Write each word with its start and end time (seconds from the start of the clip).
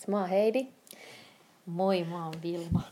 Chilirimpsis. 0.00 0.08
Mä 0.08 0.20
oon 0.20 0.28
Heidi. 0.28 0.66
Moi, 1.66 2.04
mä 2.04 2.24
oon 2.24 2.34
Vilma. 2.42 2.82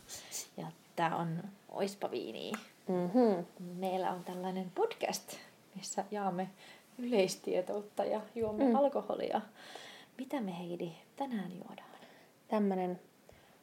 Ja 0.57 0.67
tää 0.95 1.15
on 1.15 1.43
Oispa 1.69 2.11
Viini. 2.11 2.51
Mm-hmm. 2.87 3.45
Meillä 3.59 4.11
on 4.11 4.23
tällainen 4.23 4.71
podcast, 4.75 5.35
missä 5.75 6.05
jaamme 6.11 6.49
yleistietoutta 6.97 8.05
ja 8.05 8.21
juomme 8.35 8.65
mm. 8.65 8.75
alkoholia. 8.75 9.41
Mitä 10.17 10.41
me 10.41 10.59
Heidi 10.59 10.91
tänään 11.15 11.51
juodaan? 11.51 11.89
Tämmönen 12.47 12.99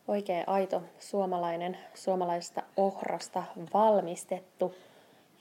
oikein 0.08 0.48
aito 0.48 0.82
suomalainen, 0.98 1.78
suomalaisesta 1.94 2.62
ohrasta 2.76 3.42
valmistettu 3.74 4.74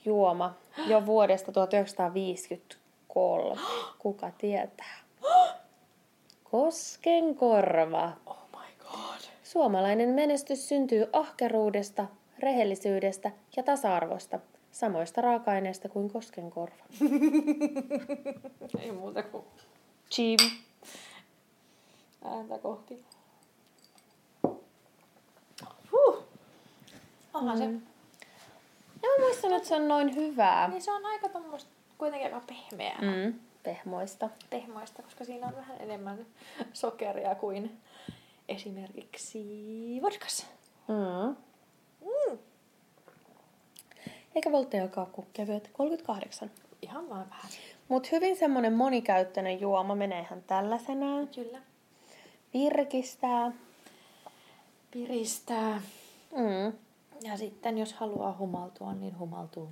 juoma 0.04 0.54
jo 0.86 1.06
vuodesta 1.06 1.52
1953. 1.60 3.60
Kuka 3.98 4.30
tietää? 4.38 4.96
Koskenkorva. 6.56 8.12
Oh 8.26 8.38
my 8.52 8.84
god. 8.90 9.20
Suomalainen 9.44 10.08
menestys 10.08 10.68
syntyy 10.68 11.06
ahkeruudesta, 11.12 12.06
rehellisyydestä 12.38 13.30
ja 13.56 13.62
tasa-arvosta, 13.62 14.38
samoista 14.72 15.20
raaka-aineista 15.20 15.88
kuin 15.88 16.10
koskenkorva. 16.10 16.84
Ei 18.80 18.92
muuta 18.92 19.22
kuin 19.22 19.44
Chim. 20.10 20.38
ääntä 22.24 22.58
kohti. 22.58 23.04
Huh. 25.92 26.22
Onhan 27.34 27.58
se. 27.58 27.66
Mm. 27.66 27.74
En 29.02 29.10
mä 29.10 29.26
muistanut, 29.26 29.56
että 29.56 29.68
se 29.68 29.74
on 29.74 29.88
noin 29.88 30.14
hyvää. 30.14 30.68
Niin 30.68 30.82
se 30.82 30.92
on 30.92 31.06
aika 31.06 31.28
tommoista 31.28 31.70
kuitenkin 31.98 32.34
aika 32.34 32.46
pehmeää. 32.46 32.98
Mm. 33.00 33.45
Pehmoista. 33.66 34.28
pehmoista, 34.50 35.02
koska 35.02 35.24
siinä 35.24 35.46
on 35.46 35.56
vähän 35.56 35.76
enemmän 35.80 36.26
sokeria 36.72 37.34
kuin 37.34 37.80
esimerkiksi 38.48 39.38
vodkassa. 40.02 40.46
Mm. 40.88 41.36
Mm. 42.00 42.38
Eikä 44.34 44.52
volttejakaan 44.52 45.06
kevyet. 45.32 45.70
38. 45.72 46.50
Ihan 46.82 47.08
vaan 47.08 47.30
vähän. 47.30 47.50
Mut 47.88 48.12
hyvin 48.12 48.36
semmonen 48.36 48.72
monikäyttöinen 48.72 49.60
juoma 49.60 49.94
menee 49.94 50.20
ihan 50.20 50.42
tällaisenaan. 50.42 51.28
Kyllä. 51.28 51.58
Virkistää. 52.54 53.52
Piristää. 54.90 55.82
Mm. 56.36 56.72
Ja 57.22 57.36
sitten 57.36 57.78
jos 57.78 57.92
haluaa 57.92 58.36
humaltua, 58.38 58.94
niin 58.94 59.18
humaltuu. 59.18 59.70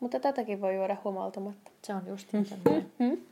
Mutta 0.00 0.20
tätäkin 0.20 0.60
voi 0.60 0.74
juoda 0.74 0.96
humaltumatta. 1.04 1.70
Se 1.82 1.94
on 1.94 2.06
just 2.06 2.28
niin. 2.32 2.46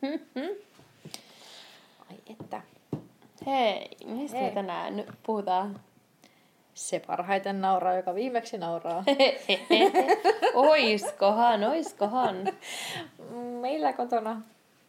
Ai 2.10 2.16
että. 2.30 2.62
Hei, 3.46 3.88
mistä 4.06 4.36
Hei. 4.38 4.48
me 4.48 4.54
tänään 4.54 4.96
nyt 4.96 5.08
puhutaan? 5.22 5.80
Se 6.74 7.00
parhaiten 7.00 7.60
nauraa, 7.60 7.94
joka 7.94 8.14
viimeksi 8.14 8.58
nauraa. 8.58 9.04
oiskohan, 10.54 11.64
oiskohan. 11.64 12.36
Meillä 13.60 13.92
kotona 13.92 14.42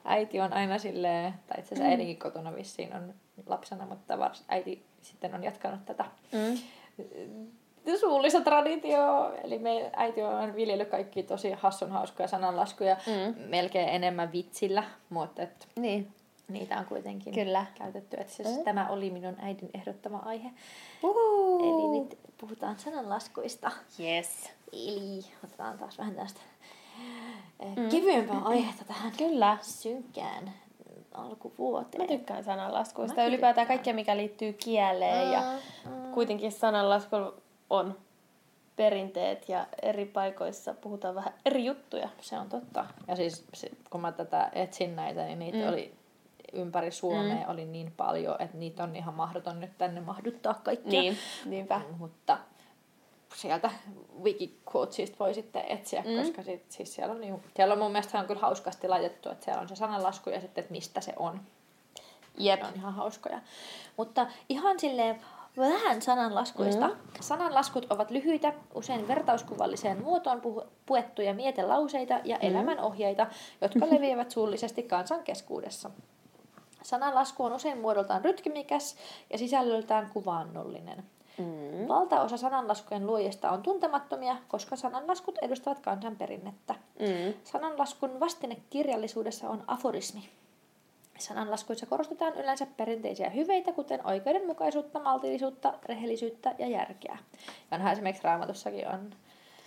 äiti 0.06 0.40
on 0.40 0.54
aina 0.54 0.78
silleen, 0.78 1.34
tai 1.48 1.60
itse 1.60 1.76
asiassa 1.76 1.90
äidinkin 1.90 2.18
kotona 2.20 2.56
vissiin 2.56 2.96
on 2.96 3.14
lapsena, 3.46 3.86
mutta 3.86 4.20
vars, 4.20 4.44
äiti 4.48 4.84
sitten 5.02 5.36
on 5.36 5.44
jatkanut 5.44 5.86
tätä 5.86 6.06
Mm. 6.32 6.58
Suullista 8.00 8.42
traditio, 8.42 9.32
eli 9.44 9.60
me 9.60 9.90
äiti 9.96 10.22
on 10.24 10.56
viljellyt 10.56 10.90
kaikki 10.90 11.24
tosi 11.24 11.52
hassun 11.52 11.92
hauskoja 11.92 12.28
sananlaskuja, 12.28 12.98
Mm. 13.08 13.36
melkein 13.50 13.90
enemmän 13.90 14.32
vitsillä, 14.32 14.84
mutta 15.10 15.42
et 15.42 15.68
Niin, 15.80 16.08
niitä 16.48 16.78
on 16.80 16.86
kuitenkin 16.86 17.34
Kyllä. 17.34 17.66
käytetty. 17.76 18.18
Et 18.20 18.30
siis 18.30 18.58
Mm. 18.58 18.64
Tämä 18.64 18.90
oli 18.90 19.10
minun 19.10 19.36
äidin 19.42 19.70
ehdottama 19.74 20.18
aihe. 20.26 20.50
Uhu. 21.04 21.60
Eli 21.60 22.00
nyt 22.00 22.18
puhutaan 22.38 22.80
sananlaskuista. 22.80 23.72
Yes. 24.00 24.50
Eli 24.74 25.26
otetaan 25.44 25.78
taas 25.78 25.98
vähän 25.98 26.16
tästä 26.16 26.40
mm. 27.76 27.90
kevyempää 27.90 28.42
aihetta 28.46 28.86
tähän 28.86 29.12
Kyllä. 29.18 29.58
synkkään 29.62 30.44
Mä 30.46 31.24
alkuvuoteen. 31.24 32.08
tykkään 32.08 32.44
sananlaskuista. 32.44 33.26
Ylipäätään 33.26 33.68
kaikkea, 33.68 33.94
mikä 33.94 34.18
liittyy 34.18 34.54
kieleen. 34.54 35.32
Ja 35.32 35.42
Mm. 35.86 36.12
kuitenkin 36.14 36.52
sananlasku 36.52 37.16
on 37.74 37.98
perinteet 38.76 39.50
ja 39.50 39.68
eri 39.82 40.06
paikoissa 40.06 40.74
puhutaan 40.74 41.16
vähän 41.16 41.34
eri 41.46 41.66
juttuja. 41.66 42.10
Se 42.22 42.40
on 42.40 42.50
totta. 42.50 42.86
Ja 43.08 43.16
siis 43.16 43.46
kun 43.90 44.02
mä 44.02 44.12
tätä 44.12 44.50
etsin 44.54 44.96
näitä, 44.96 45.26
niin 45.26 45.40
niitä 45.40 45.58
Mm. 45.58 45.68
oli 45.68 45.94
ympäri 46.54 46.92
Suomea 46.92 47.36
mm. 47.46 47.52
oli 47.52 47.66
niin 47.66 47.92
paljon, 47.98 48.36
että 48.40 48.58
niitä 48.58 48.84
on 48.84 48.96
ihan 48.96 49.14
mahdoton 49.14 49.60
nyt 49.60 49.78
tänne 49.78 50.02
mahduttaa 50.02 50.54
kaikkia. 50.54 51.02
Niin, 51.02 51.18
niinpä. 51.46 51.82
Mutta 51.98 52.38
sieltä 53.36 53.72
Wikiquotesista 54.24 55.20
voi 55.20 55.34
sitten 55.34 55.64
etsiä, 55.68 56.02
Mm. 56.02 56.10
mm. 56.10 56.18
koska 56.18 56.44
sit, 56.44 56.72
siis 56.72 56.94
siellä, 56.96 57.14
on, 57.14 57.22
niin, 57.22 57.44
siellä 57.56 57.74
on 57.74 57.80
mun 57.80 57.92
mielestä 57.92 58.20
on 58.20 58.26
kyllä 58.28 58.42
hauskasti 58.42 58.88
laitettu, 58.88 59.30
että 59.30 59.46
siellä 59.46 59.62
on 59.62 59.70
se 59.70 59.76
sananlasku 59.76 60.30
ja 60.30 60.42
sitten, 60.42 60.62
että 60.62 60.72
mistä 60.72 61.02
se 61.02 61.14
on. 61.18 61.42
Jep. 62.38 62.62
Ne 62.62 62.68
on 62.68 62.74
ihan 62.76 62.94
hauskoja. 62.94 63.40
Mutta 63.98 64.28
ihan 64.50 64.80
silleen 64.80 65.20
vähän 65.58 66.02
sananlaskuista. 66.02 66.88
Mm. 66.88 66.96
Sananlaskut 67.20 67.86
ovat 67.90 68.12
lyhyitä, 68.12 68.54
usein 68.74 69.08
vertauskuvalliseen 69.08 70.04
muotoon 70.04 70.42
puhu- 70.42 70.68
puettuja 70.86 71.34
mietelauseita 71.34 72.20
ja 72.24 72.36
mm. 72.36 72.48
elämänohjeita, 72.48 73.28
jotka 73.62 73.86
leviävät 73.94 74.32
suullisesti 74.32 74.84
kansan 74.84 75.24
keskuudessa. 75.24 75.90
Sananlasku 76.84 77.44
on 77.44 77.54
usein 77.54 77.82
muodoltaan 77.82 78.26
rytmikäs 78.26 78.96
ja 79.30 79.38
sisällöltään 79.38 80.10
kuvaannollinen. 80.14 81.04
Mm. 81.38 81.88
Valtaosa 81.88 82.38
sananlaskujen 82.38 83.08
luojista 83.08 83.52
on 83.52 83.64
tuntemattomia, 83.64 84.38
koska 84.48 84.76
sananlaskut 84.76 85.38
edustavat 85.42 85.80
kansanperinnettä. 85.80 86.76
Mm. 87.00 87.34
Sananlaskun 87.44 88.20
vastine 88.20 88.58
kirjallisuudessa 88.70 89.50
on 89.50 89.64
aforismi. 89.68 90.30
Sananlaskuissa 91.20 91.86
korostetaan 91.86 92.36
yleensä 92.36 92.68
perinteisiä 92.78 93.30
hyveitä, 93.30 93.72
kuten 93.72 94.08
oikeudenmukaisuutta, 94.08 95.00
maltillisuutta, 95.00 95.74
rehellisyyttä 95.86 96.56
ja 96.60 96.68
järkeä. 96.68 97.18
Ja 97.72 97.76
onhan 97.78 97.94
esimerkiksi 97.94 98.24
Raamatussakin 98.24 98.88
on 98.88 99.16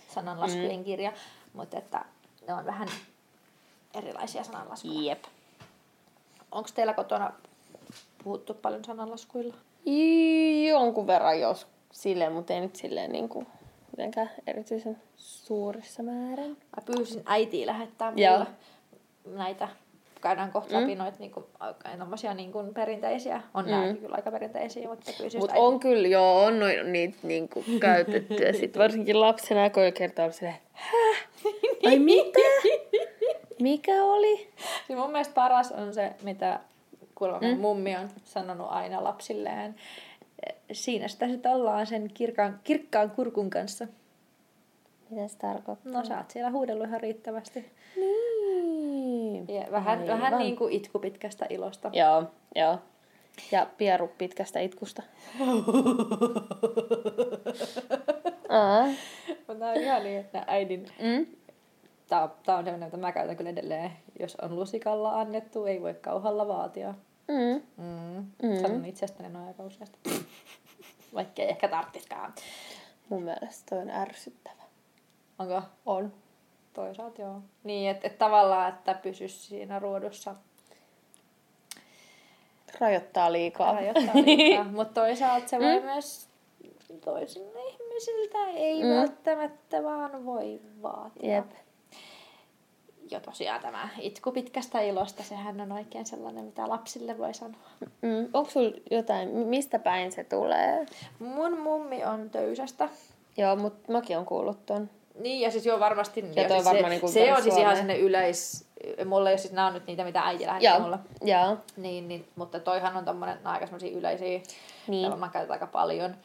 sananlaskujen 0.07 0.83
kirja, 0.83 1.11
mutta 1.53 1.77
että 1.77 2.05
ne 2.47 2.53
on 2.53 2.65
vähän 2.65 2.87
erilaisia 3.95 4.43
sananlaskuja. 4.43 5.01
Jep. 5.01 5.23
Onko 6.51 6.69
teillä 6.75 6.93
kotona 6.93 7.33
puhuttu 8.23 8.53
paljon 8.53 8.85
sananlaskuilla? 8.85 9.53
Jonkun 10.69 11.07
verran 11.07 11.39
jos 11.39 11.67
silleen, 11.91 12.31
mutta 12.31 12.53
ei 12.53 12.61
nyt 12.61 12.75
silleen 12.75 13.11
niin 13.11 13.29
kuin, 13.29 13.47
mitenkään 13.91 14.31
erityisen 14.47 14.97
suurissa 15.15 16.03
määrin. 16.03 16.49
Mä 16.49 16.83
pyysin 16.85 17.23
äitiä 17.25 17.65
lähettää 17.65 18.11
mulle 18.11 18.47
näitä 19.25 19.67
käydään 20.21 20.51
kohta 20.51 20.81
läpi 20.81 20.95
noita 20.95 21.17
niinku, 21.19 21.49
tommosia 21.99 22.33
niinku 22.33 22.63
perinteisiä. 22.73 23.41
On 23.53 23.65
mm. 23.65 23.71
nämäkin 23.71 23.97
kyllä 23.97 24.15
aika 24.15 24.31
perinteisiä, 24.31 24.89
mutta 24.89 25.11
pyysin 25.17 25.39
Mutta 25.39 25.55
just 25.55 25.67
on 25.67 25.79
kyllä, 25.79 26.07
joo, 26.07 26.43
on 26.43 26.59
noin, 26.59 26.93
niitä 26.93 27.17
niinku 27.23 27.63
käytetty. 27.79 28.33
Ja 28.33 28.53
sitten 28.53 28.81
varsinkin 28.81 29.21
lapsena, 29.21 29.63
jo 29.65 29.91
kertaa 29.93 30.25
oli 30.25 30.33
silleen, 30.33 30.57
häh? 30.71 31.27
Ai 31.85 31.99
mitä? 31.99 32.39
Mikä 33.61 34.03
oli? 34.03 34.49
Siis 34.87 34.99
mun 34.99 35.11
mielestä 35.11 35.33
paras 35.33 35.71
on 35.71 35.93
se, 35.93 36.11
mitä 36.23 36.59
kuulemma 37.15 37.47
mm. 37.47 37.59
mummi 37.59 37.95
on 37.95 38.09
sanonut 38.23 38.67
aina 38.69 39.03
lapsilleen. 39.03 39.75
Siinä 40.71 41.07
sitä 41.07 41.27
sitten 41.27 41.51
ollaan 41.51 41.87
sen 41.87 42.11
kirkkaan, 42.13 42.59
kirkkaan 42.63 43.11
kurkun 43.11 43.49
kanssa. 43.49 43.87
Mitä 45.09 45.27
se 45.27 45.37
tarkoittaa? 45.37 45.93
No 45.93 46.05
sä 46.05 46.17
oot 46.17 46.31
siellä 46.31 46.51
huudellut 46.51 46.87
ihan 46.87 47.01
riittävästi. 47.01 47.71
Niin. 47.95 48.26
Ja 49.47 49.65
vähän, 49.71 49.99
Aivan. 49.99 50.21
vähän 50.21 50.39
niin 50.39 50.55
kuin 50.55 50.73
itku 50.73 50.99
pitkästä 50.99 51.45
ilosta. 51.49 51.89
Joo, 51.93 52.23
joo. 52.55 52.79
Ja 53.51 53.67
pieru 53.77 54.11
pitkästä 54.17 54.59
itkusta. 54.59 55.03
Aa. 58.49 58.85
Mutta 59.47 59.69
on 59.69 59.75
ihan 59.75 60.03
niin, 60.03 60.19
että 60.19 60.43
äidin... 60.47 60.85
Mm? 60.99 61.25
Tää 62.07 62.23
on, 62.23 62.31
tää 62.45 62.57
on 62.57 62.63
sellainen, 62.63 62.87
että 62.87 62.97
mä 62.97 63.11
käytän 63.11 63.37
kyllä 63.37 63.49
edelleen. 63.49 63.91
Jos 64.19 64.35
on 64.35 64.55
lusikalla 64.55 65.19
annettu, 65.21 65.65
ei 65.65 65.81
voi 65.81 65.93
kauhalla 65.93 66.47
vaatia. 66.47 66.93
Mm. 67.27 67.61
Mm. 67.77 68.25
Mm. 68.43 68.49
Mm. 68.49 68.61
Sanon 68.61 68.85
itsestäni 68.85 69.29
noin 69.29 69.47
aika 69.47 69.63
useasti. 69.63 69.99
Vaikka 71.15 71.41
ei 71.41 71.49
ehkä 71.49 71.67
tarttiskaan. 71.67 72.33
Mun 73.09 73.23
mielestä 73.23 73.63
toi 73.69 73.79
on 73.79 73.89
ärsyttävä. 73.89 74.63
Onko? 75.39 75.61
On. 75.85 76.13
Toisaalta 76.77 77.21
joo. 77.21 77.41
Niin, 77.63 77.89
että 77.91 78.07
et 78.07 78.17
tavallaan, 78.17 78.69
että 78.69 78.93
pysyisi 78.93 79.39
siinä 79.39 79.79
ruodussa 79.79 80.35
Rajoittaa 82.79 83.31
liikaa. 83.31 83.73
rajoittaa 83.73 84.15
liikaa. 84.25 84.63
Mutta 84.77 85.01
toisaalta 85.01 85.47
se 85.47 85.59
voi 85.59 85.79
Mm. 85.79 85.85
myös 85.85 86.27
toisille 87.05 87.59
ihmisiltä 87.69 88.37
ei 88.55 88.83
Mm. 88.83 88.89
välttämättä 88.89 89.83
vaan 89.83 90.25
voi 90.25 90.61
vaatia. 90.81 91.35
Jep. 91.35 91.45
jo 93.11 93.19
tosiaan 93.19 93.61
tämä 93.61 93.89
itku 93.99 94.31
pitkästä 94.31 94.81
ilosta, 94.81 95.23
sehän 95.23 95.61
on 95.61 95.71
oikein 95.71 96.05
sellainen, 96.05 96.45
mitä 96.45 96.69
lapsille 96.69 97.17
voi 97.17 97.33
sanoa. 97.33 97.69
Mm. 98.01 98.29
Onko 98.33 98.49
sulla 98.49 98.77
jotain, 98.91 99.29
mistä 99.29 99.79
päin 99.79 100.11
se 100.11 100.23
tulee? 100.23 100.85
Mun 101.19 101.59
mummi 101.59 102.05
on 102.05 102.29
töysästä. 102.29 102.89
Joo, 103.37 103.55
mutta 103.55 103.91
mäkin 103.91 104.17
on 104.17 104.25
kuullut 104.25 104.65
ton. 104.65 104.89
Niin, 105.19 105.41
ja 105.41 105.51
siis 105.51 105.65
joo 105.65 105.79
varmasti. 105.79 106.19
Ja 106.35 106.47
toi 106.47 106.57
siis 106.57 106.65
varmaan 106.65 106.83
se, 106.83 106.89
niinku 106.89 107.07
se 107.07 107.33
on 107.33 107.43
siis 107.43 107.57
ihan 107.57 107.77
sinne 107.77 107.97
yleis... 107.97 108.67
Mulla 109.05 109.29
ei 109.29 109.33
ole 109.33 109.37
siis, 109.37 109.53
nämä 109.53 109.67
on 109.67 109.73
nyt 109.73 109.87
niitä, 109.87 110.03
mitä 110.03 110.21
äiti 110.21 110.45
lähetti 110.45 110.65
Joo, 110.65 110.79
mulle. 110.79 110.97
joo. 111.21 111.57
Niin, 111.77 112.07
niin, 112.07 112.27
mutta 112.35 112.59
toihan 112.59 112.97
on 112.97 113.05
tommonen, 113.05 113.37
aika 113.47 113.65
semmosia 113.65 113.97
yleisiä, 113.97 114.27
Niin. 114.27 114.43
niin. 114.87 115.19
mä 115.19 115.29
käytän 115.29 115.51
aika 115.51 115.67
paljon. 115.67 116.15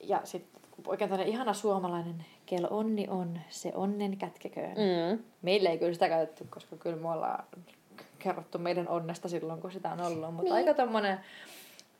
Ja 0.00 0.20
sitten 0.24 0.62
oikein 0.86 1.10
tämmöinen 1.10 1.32
ihana 1.34 1.52
suomalainen, 1.52 2.24
kel 2.46 2.66
onni 2.70 3.06
on, 3.10 3.40
se 3.48 3.72
onnen 3.74 4.16
kätkeköön. 4.16 4.70
Mm. 4.76 5.22
Meillä 5.42 5.70
ei 5.70 5.78
kyllä 5.78 5.92
sitä 5.92 6.08
käytetty, 6.08 6.46
koska 6.50 6.76
kyllä 6.76 6.96
me 6.96 7.10
ollaan 7.10 7.44
kerrottu 8.18 8.58
meidän 8.58 8.88
onnesta 8.88 9.28
silloin, 9.28 9.60
kun 9.60 9.72
sitä 9.72 9.90
on 9.92 10.00
ollut. 10.00 10.34
Mutta 10.34 10.54
Niin. 10.54 10.68
aika 10.68 10.74
tommonen, 10.74 11.20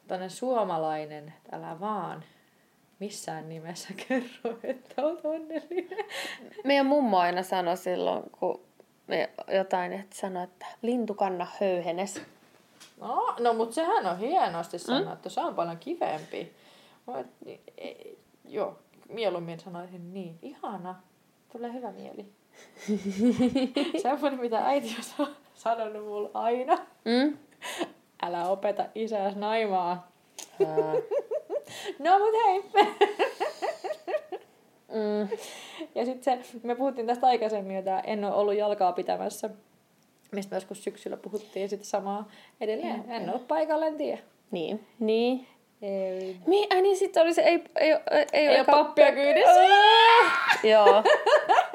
tommonen 0.08 0.30
suomalainen, 0.30 1.34
älä 1.52 1.80
vaan 1.80 2.24
missään 3.02 3.48
nimessä 3.48 3.88
kerro, 4.08 4.58
että 4.62 5.02
olet 5.02 5.24
onnellinen. 5.24 6.04
Meidän 6.64 6.86
mummo 6.86 7.18
aina 7.18 7.42
sanoi 7.42 7.76
silloin, 7.76 8.22
kun 8.40 8.60
me 9.06 9.30
jotain, 9.54 9.92
että 9.92 10.16
sanoi, 10.16 10.44
että 10.44 10.66
lintu 10.82 11.14
kanna 11.14 11.46
höyhenes. 11.60 12.22
No, 13.00 13.34
no 13.40 13.54
mutta 13.54 13.74
sehän 13.74 14.06
on 14.06 14.18
hienosti 14.18 14.78
sanottu. 14.78 15.28
Mm? 15.28 15.32
Se 15.32 15.40
on 15.40 15.54
paljon 15.54 15.78
kivempi. 15.78 16.52
Mä 17.06 17.18
et- 17.18 17.60
ei- 17.78 18.18
Joo, 18.48 18.78
mieluummin 19.08 19.60
sanoisin 19.60 20.14
niin. 20.14 20.38
Ihana. 20.42 20.94
Tulee 21.52 21.72
hyvä 21.72 21.92
mieli. 21.92 22.26
Semmoinen, 24.02 24.40
mitä 24.40 24.58
äiti 24.66 24.94
on 24.98 25.04
sa- 25.04 25.32
sanonut 25.54 26.04
mulle 26.04 26.30
aina. 26.34 26.78
Mm? 27.04 27.38
Älä 28.22 28.48
opeta 28.48 28.84
isääs 28.94 29.36
naimaa. 29.36 30.08
No 31.98 32.18
mut 32.18 32.34
hei. 32.46 32.62
mm. 34.94 35.28
Ja 35.94 36.04
sitten 36.04 36.44
se, 36.44 36.58
me 36.62 36.74
puhuttiin 36.74 37.06
tästä 37.06 37.26
aikaisemmin, 37.26 37.76
että 37.76 38.00
en 38.00 38.24
ole 38.24 38.34
ollut 38.34 38.54
jalkaa 38.54 38.92
pitämässä. 38.92 39.50
Mistä 40.32 40.56
joskus 40.56 40.84
syksyllä 40.84 41.16
puhuttiin 41.16 41.68
sitten 41.68 41.86
samaa 41.86 42.28
edelleen. 42.60 43.04
En 43.10 43.30
ole 43.30 43.38
paikalla, 43.48 43.86
en 43.86 43.96
tiedä. 43.96 44.18
Niin. 44.50 44.86
Niin. 44.98 45.46
Ei, 45.82 46.36
Mi, 46.46 46.66
ai 46.70 46.82
niin 46.82 46.96
sit 46.96 47.16
oli 47.16 47.34
se, 47.34 47.42
ei, 47.42 47.64
ei, 47.76 47.90
ei, 47.90 47.98
ei, 48.32 48.46
ei 48.46 48.56
ole 48.56 48.64
pappia 48.64 49.12
kyydissä. 49.12 49.60
Joo. 50.64 51.02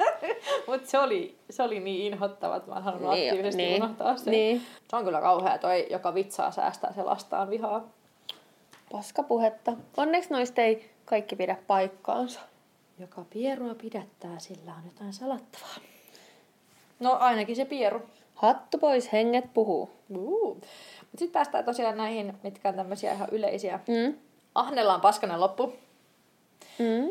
Mutta 0.66 0.88
se 0.90 0.98
oli, 0.98 1.36
se 1.50 1.62
oli 1.62 1.80
niin 1.80 2.12
inhottava, 2.12 2.56
että 2.56 2.70
mä 2.70 2.76
en 2.76 2.82
halunnut 2.82 3.10
Niin, 3.10 3.28
aktiivisesti 3.30 3.62
niin, 3.62 3.82
unohtaa 3.82 4.16
sen. 4.16 4.30
niin. 4.30 4.62
Se 4.90 4.96
on 4.96 5.04
kyllä 5.04 5.20
kauhea 5.20 5.58
toi, 5.58 5.86
joka 5.90 6.14
vitsaa 6.14 6.50
säästää 6.50 6.92
se 6.92 7.02
lastaan 7.02 7.50
vihaa. 7.50 7.88
Paskapuhetta. 8.92 9.72
Onneksi 9.96 10.30
noista 10.30 10.62
ei 10.62 10.90
kaikki 11.04 11.36
pidä 11.36 11.56
paikkaansa. 11.66 12.40
Joka 12.98 13.24
pierua 13.30 13.74
pidättää, 13.74 14.38
sillä 14.38 14.72
on 14.74 14.82
jotain 14.84 15.12
salattavaa. 15.12 15.76
No 17.00 17.12
ainakin 17.20 17.56
se 17.56 17.64
pieru. 17.64 18.02
Hattu 18.34 18.78
pois, 18.78 19.12
henget 19.12 19.54
puhuu. 19.54 19.90
Uh. 20.10 20.54
Mutta 20.54 21.18
sitten 21.18 21.32
päästään 21.32 21.64
tosiaan 21.64 21.96
näihin, 21.96 22.34
mitkä 22.42 22.68
on 22.68 22.74
tämmöisiä 22.74 23.12
ihan 23.12 23.28
yleisiä. 23.32 23.80
Mm. 23.88 24.14
Ahnella 24.54 24.94
on 24.94 25.00
paskanen 25.00 25.40
loppu. 25.40 25.72
Mm. 26.78 27.10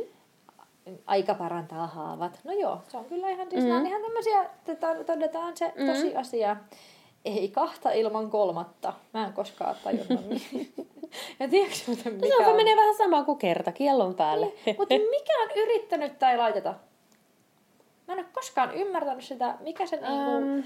Aika 1.05 1.33
parantaa 1.33 1.87
haavat. 1.87 2.39
No 2.43 2.51
joo, 2.51 2.81
se 2.87 2.97
on 2.97 3.05
kyllä 3.05 3.29
ihan, 3.29 3.49
siis 3.49 3.63
mm. 3.63 3.67
nämä 3.67 3.79
on 3.79 3.87
ihan 3.87 4.01
tämmöisiä, 4.01 4.43
että 4.67 5.03
todetaan 5.05 5.57
se 5.57 5.73
Mm. 5.77 5.87
tosiasia. 5.87 6.57
Ei 7.25 7.49
kahta 7.49 7.91
ilman 7.91 8.29
kolmatta. 8.29 8.93
Mä 9.13 9.25
en 9.25 9.33
koskaan 9.33 9.75
tajunnut. 9.83 10.25
niin. 11.11 11.35
ja 11.39 11.47
tiedätkö 11.47 11.77
muuten 11.87 12.13
No 12.13 12.19
mikä 12.21 12.37
se 12.37 12.43
on, 12.45 12.49
on? 12.51 12.55
menee 12.55 12.75
vähän 12.75 12.95
sama 12.95 13.23
kuin 13.23 13.37
kerta 13.37 13.71
kiellon 13.71 14.15
päälle. 14.15 14.45
Mutta 14.77 14.95
mikä 15.09 15.33
on 15.43 15.49
yrittänyt 15.55 16.19
tai 16.19 16.37
laiteta? 16.37 16.73
Mä 18.07 18.13
en 18.13 18.19
ole 18.19 18.27
koskaan 18.33 18.75
ymmärtänyt 18.75 19.23
sitä, 19.23 19.55
mikä 19.59 19.85
se 19.85 19.95
niinku... 19.95 20.31
Um, 20.37 20.63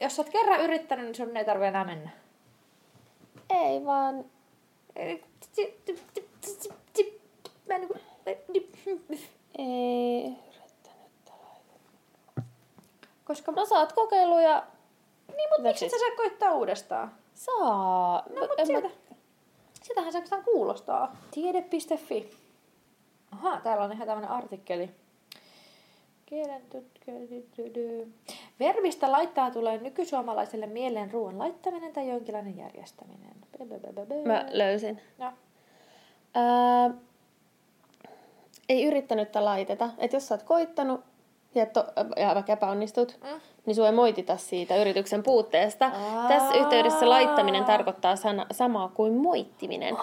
Jos 0.00 0.16
sä 0.16 0.22
oot 0.22 0.28
kerran 0.32 0.60
yrittänyt, 0.60 1.04
niin 1.04 1.14
sun 1.14 1.36
ei 1.36 1.44
tarvi 1.44 1.66
enää 1.66 1.84
mennä. 1.84 2.10
ei 3.50 3.84
vaan... 3.84 4.24
Mä 7.68 7.74
en 7.74 7.80
niinku... 7.82 7.94
Ei. 9.58 10.32
Koska 13.24 13.52
No 13.52 13.64
saat 13.66 13.92
kokeilu 13.92 14.38
ja 14.38 14.62
Niin, 15.36 15.48
mutta 15.48 15.62
miksi 15.62 15.88
sä 15.88 15.98
saa 15.98 16.16
koittaa 16.16 16.52
uudestaan? 16.52 17.12
saa. 17.34 18.22
No, 18.34 18.40
mutta 18.40 18.54
En 18.58 18.58
mä- 18.58 18.64
sieltä, 18.80 18.88
sitähän 19.88 20.12
se 20.12 20.18
oikeastaan 20.18 20.44
kuulostaa. 20.44 21.16
Tiede.fi. 21.30 22.30
Aha, 23.32 23.60
täällä 23.60 23.84
on 23.84 23.92
ihan 23.92 24.06
tämmönen 24.06 24.30
artikkeli. 24.30 24.90
Kielen. 26.26 26.62
Verbistä 28.60 29.12
laittaa 29.12 29.50
tulee 29.50 29.78
nykysuomalaiselle 29.78 30.66
mieleen 30.66 31.10
ruoan 31.10 31.38
laittaminen 31.38 31.92
tai 31.92 32.08
jonkinlainen 32.08 32.56
järjestäminen. 32.56 33.34
Mä 34.26 34.46
löysin. 34.52 35.00
No. 35.18 35.32
Ää, 36.34 36.90
ei 38.68 38.84
yrittänyttä 38.84 39.44
laiteta. 39.44 39.90
Että 39.98 40.16
jos 40.16 40.28
sä 40.28 40.34
oot 40.34 40.42
koittanut 40.42 41.00
ja, 41.54 41.66
to, 41.66 41.84
ja 42.16 42.34
vaikka 42.34 42.52
epäonnistut, 42.52 43.18
Mm. 43.22 43.40
niin 43.66 43.74
sua 43.74 43.86
ei 43.86 43.92
moitita 43.92 44.36
siitä 44.36 44.76
yrityksen 44.76 45.22
puutteesta. 45.22 45.86
Aa. 45.86 46.28
Tässä 46.28 46.54
yhteydessä 46.54 47.08
laittaminen 47.10 47.64
tarkoittaa 47.64 48.16
sana, 48.16 48.46
samaa 48.52 48.88
kuin 48.88 49.12
moittiminen. 49.14 49.96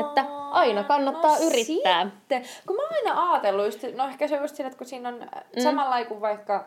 Että 0.00 0.24
aina 0.50 0.84
kannattaa 0.84 1.38
yrittää. 1.38 2.04
Sitten, 2.04 2.44
kun 2.66 2.76
mä 2.76 2.82
oon 2.82 2.92
aina 2.96 3.32
ajatellut, 3.32 3.64
just, 3.66 3.82
no 3.96 4.08
ehkä 4.08 4.28
se 4.28 4.34
on 4.36 4.42
just 4.42 4.56
siinä, 4.56 4.66
että 4.66 4.78
kun 4.78 4.86
siinä 4.86 5.08
on 5.08 5.14
mm. 5.56 5.62
samalla 5.62 6.04
kuin 6.04 6.20
vaikka 6.20 6.64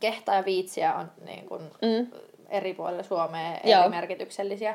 kehtaa 0.00 0.34
ja 0.34 0.44
viitsiä 0.44 0.94
on 0.94 1.10
niin 1.24 1.46
kuin 1.46 1.62
Mm. 1.62 2.06
eri 2.48 2.74
puolilla 2.74 3.02
Suomea 3.02 3.56
Joo. 3.64 3.80
eri 3.80 3.88
merkityksellisiä, 3.90 4.74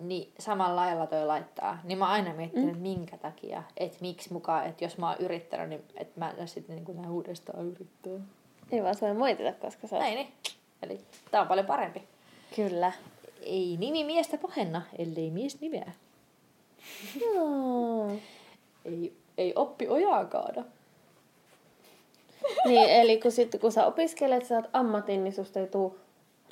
niin 0.00 0.32
samalla 0.38 0.76
lailla 0.76 1.06
toi 1.06 1.26
laittaa. 1.26 1.78
Niin 1.84 1.98
mä 1.98 2.06
aina 2.06 2.34
miettinyt, 2.34 2.76
mm. 2.76 2.82
minkä 2.82 3.16
takia, 3.16 3.62
että 3.76 3.98
miksi 4.00 4.32
mukaan, 4.32 4.66
että 4.66 4.84
jos 4.84 4.98
mä 4.98 5.08
oon 5.08 5.18
yrittänyt, 5.20 5.68
niin 5.68 5.84
että 5.96 6.20
mä 6.20 6.30
en 6.30 6.48
sitten 6.48 6.76
niin 6.76 6.84
kuin 6.84 7.08
uudestaan 7.08 7.66
yrittää. 7.66 8.12
Ei 8.72 8.82
vaan 8.82 8.94
ei 9.08 9.14
moitita, 9.14 9.52
koska 9.52 9.86
sä 9.86 9.96
oot... 9.96 10.02
Näin 10.02 10.14
niin. 10.14 10.28
Eli 10.82 11.00
tää 11.30 11.40
on 11.40 11.48
paljon 11.48 11.66
parempi. 11.66 12.02
Kyllä. 12.56 12.92
Ei 13.42 13.76
nimi 13.80 14.04
miestä 14.04 14.38
pahenna, 14.38 14.82
ellei 14.98 15.30
mies 15.30 15.60
nimeä. 15.60 15.92
No. 17.34 18.10
Ei, 18.84 19.16
ei 19.38 19.52
oppi 19.56 19.88
ojaa 19.88 20.24
kaada. 20.24 20.64
niin, 22.64 22.88
eli 22.88 23.20
kun, 23.20 23.32
sit, 23.32 23.56
kun 23.60 23.72
sä 23.72 23.86
opiskelet, 23.86 24.44
sä 24.44 24.54
oot 24.54 24.70
ammatin, 24.72 25.24
niin 25.24 25.34
susta 25.34 25.60
ei 25.60 25.66
tuu 25.66 25.98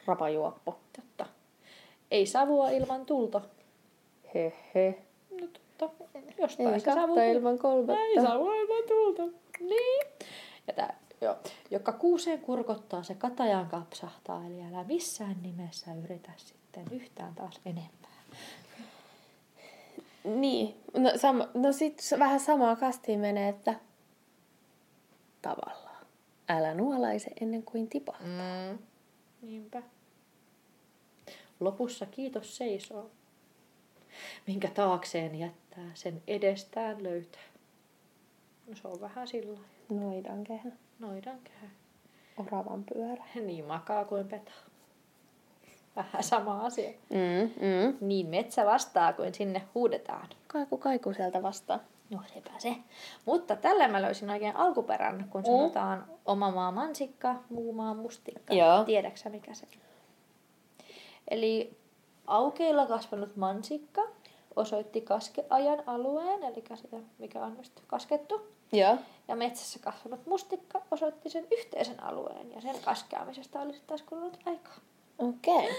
rapajuoppo. 0.06 0.78
Totta. 0.96 1.26
Ei 2.14 2.26
savua 2.26 2.70
ilman 2.70 3.06
tulta. 3.06 3.40
Hehe. 4.34 4.98
No 5.40 5.46
totta. 5.78 6.04
Jostain 6.38 6.74
Ei 6.74 6.80
se 6.80 6.84
savu 6.84 6.96
kahta 6.96 7.06
tulee. 7.06 7.32
ilman 7.32 7.58
kolmatta. 7.58 8.02
Ei 8.02 8.22
savua 8.22 8.54
ilman 8.56 8.82
tulta. 8.88 9.22
Niin. 9.60 10.06
Ja 10.66 10.72
tää, 10.74 10.98
joo. 11.20 11.36
Joka 11.70 11.92
kuuseen 11.92 12.40
kurkottaa, 12.40 13.02
se 13.02 13.14
katajaan 13.14 13.66
kapsahtaa. 13.66 14.46
Eli 14.46 14.62
älä 14.62 14.84
missään 14.84 15.36
nimessä 15.42 15.94
yritä 16.04 16.30
sitten 16.36 16.84
yhtään 16.90 17.34
taas 17.34 17.60
enempää. 17.66 18.10
Niin. 20.24 20.74
No, 20.96 21.10
sama, 21.16 21.48
no 21.54 21.72
sit 21.72 22.02
vähän 22.18 22.40
samaa 22.40 22.76
kastiin 22.76 23.20
menee, 23.20 23.48
että 23.48 23.74
tavallaan. 25.42 26.06
Älä 26.48 26.74
nuolaise 26.74 27.30
ennen 27.40 27.62
kuin 27.62 27.88
tipa. 27.88 28.14
Mm. 28.20 28.78
Niinpä. 29.42 29.82
Lopussa 31.64 32.06
kiitos 32.06 32.56
seisoo. 32.56 33.10
Minkä 34.46 34.68
taakseen 34.68 35.38
jättää, 35.38 35.90
sen 35.94 36.22
edestään 36.26 37.02
löytää. 37.02 37.42
No 38.66 38.76
se 38.76 38.88
on 38.88 39.00
vähän 39.00 39.28
sillä 39.28 39.52
lailla. 39.52 40.04
Noidan 40.06 40.44
kehä. 40.44 40.70
Noidan 40.98 41.38
käy. 41.44 41.68
Oravan 42.36 42.84
pyörä. 42.84 43.24
Niin 43.46 43.64
makaa 43.64 44.04
kuin 44.04 44.28
petaa. 44.28 44.54
Vähän 45.96 46.22
sama 46.22 46.60
asia. 46.66 46.90
Mm, 46.90 47.66
mm. 47.66 47.96
Niin 48.00 48.26
metsä 48.26 48.66
vastaa, 48.66 49.12
kuin 49.12 49.34
sinne 49.34 49.62
huudetaan. 49.74 50.28
Kaiku 50.46 50.78
kaiku 50.78 51.12
sieltä 51.14 51.42
vastaan. 51.42 51.80
No 52.10 52.20
sepä 52.34 52.50
se. 52.58 52.76
Mutta 53.24 53.56
tällä 53.56 53.88
mä 53.88 54.02
löysin 54.02 54.30
oikein 54.30 54.56
alkuperän, 54.56 55.26
kun 55.30 55.44
sanotaan 55.44 56.04
oma 56.24 56.50
maa 56.50 56.72
mansikka, 56.72 57.34
muu 57.50 57.72
maa 57.72 57.94
mustikka. 57.94 58.54
Joo. 58.54 58.84
Tiedäksä 58.84 59.30
mikä 59.30 59.54
se 59.54 59.66
on? 59.72 59.83
Eli 61.28 61.76
aukeilla 62.26 62.86
kasvanut 62.86 63.36
mansikka 63.36 64.02
osoitti 64.56 65.00
kaskeajan 65.00 65.82
alueen, 65.86 66.42
eli 66.42 66.64
sitä, 66.74 66.96
mikä 67.18 67.42
on 67.44 67.56
just 67.56 67.72
kaskettu. 67.86 68.54
Joo. 68.72 68.96
Ja 69.28 69.36
metsässä 69.36 69.78
kasvanut 69.78 70.26
mustikka 70.26 70.82
osoitti 70.90 71.30
sen 71.30 71.46
yhteisen 71.50 72.02
alueen 72.02 72.52
ja 72.52 72.60
sen 72.60 72.76
kaskeamisesta 72.84 73.60
olisi 73.60 73.82
taas 73.86 74.02
kulunut 74.02 74.38
aikaa. 74.46 74.76
Okei. 75.18 75.54
Okay. 75.56 75.74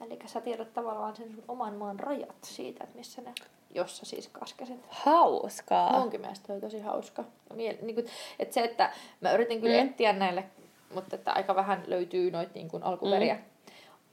Eli 0.06 0.18
sä 0.26 0.40
tiedät 0.40 0.74
tavallaan 0.74 1.16
sen 1.16 1.30
sun 1.30 1.44
oman 1.48 1.74
maan 1.74 2.00
rajat 2.00 2.36
siitä, 2.42 2.84
että 2.84 2.96
missä 2.96 3.22
ne, 3.22 3.32
jossa 3.74 4.06
siis 4.06 4.28
kaskesit. 4.28 4.80
Hauskaa. 4.88 6.00
Munkin 6.00 6.20
mielestä 6.20 6.52
oli 6.52 6.60
tosi 6.60 6.80
hauska. 6.80 7.24
Ja 7.50 7.56
Miel, 7.56 7.76
niin 7.82 7.94
kuin, 7.94 8.06
että 8.38 8.54
se, 8.54 8.60
että 8.64 8.92
mä 9.20 9.32
yritin 9.32 9.60
kyllä 9.60 9.82
Mm. 9.82 9.88
etsiä 9.88 10.12
näille, 10.12 10.44
mutta 10.94 11.16
että 11.16 11.32
aika 11.32 11.54
vähän 11.54 11.84
löytyy 11.86 12.30
noita 12.30 12.52
niin 12.54 12.68
alkuperiä. 12.82 13.34
Mm. 13.34 13.40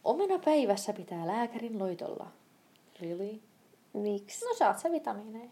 Omena 0.03 0.39
päivässä 0.45 0.93
pitää 0.93 1.27
lääkärin 1.27 1.79
loitolla. 1.79 2.27
Really? 3.01 3.39
Miksi? 3.93 4.45
No 4.45 4.53
saat 4.53 4.79
sä 4.79 4.91
vitamiineja. 4.91 5.49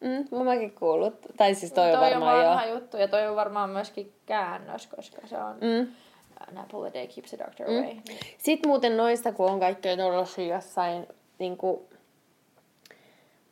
Mm, 0.00 0.38
mä 0.38 0.44
mäkin 0.44 0.72
kuullut. 0.72 1.14
Tai 1.36 1.54
siis 1.54 1.72
toi, 1.72 1.84
toi 1.90 1.94
on 1.94 2.00
varmaan 2.00 2.36
on 2.36 2.42
joo. 2.42 2.50
vanha 2.50 2.66
juttu 2.66 2.96
ja 2.96 3.08
toi 3.08 3.26
on 3.28 3.36
varmaan 3.36 3.70
myöskin 3.70 4.12
käännös, 4.26 4.86
koska 4.86 5.26
se 5.26 5.38
on 5.38 5.56
mm. 5.60 5.66
Mm. 5.66 5.92
An 6.48 6.58
apple 6.58 6.88
a 6.88 6.92
day 6.94 7.06
keeps 7.06 7.30
the 7.30 7.38
doctor 7.38 7.66
Mm. 7.68 7.76
away. 7.78 7.96
Sitten 8.38 8.68
muuten 8.68 8.96
noista, 8.96 9.32
kun 9.32 9.50
on 9.50 9.60
kaikkea 9.60 9.96
tollasia 9.96 10.54
jossain, 10.54 11.06
niin 11.38 11.56
kuin... 11.56 11.80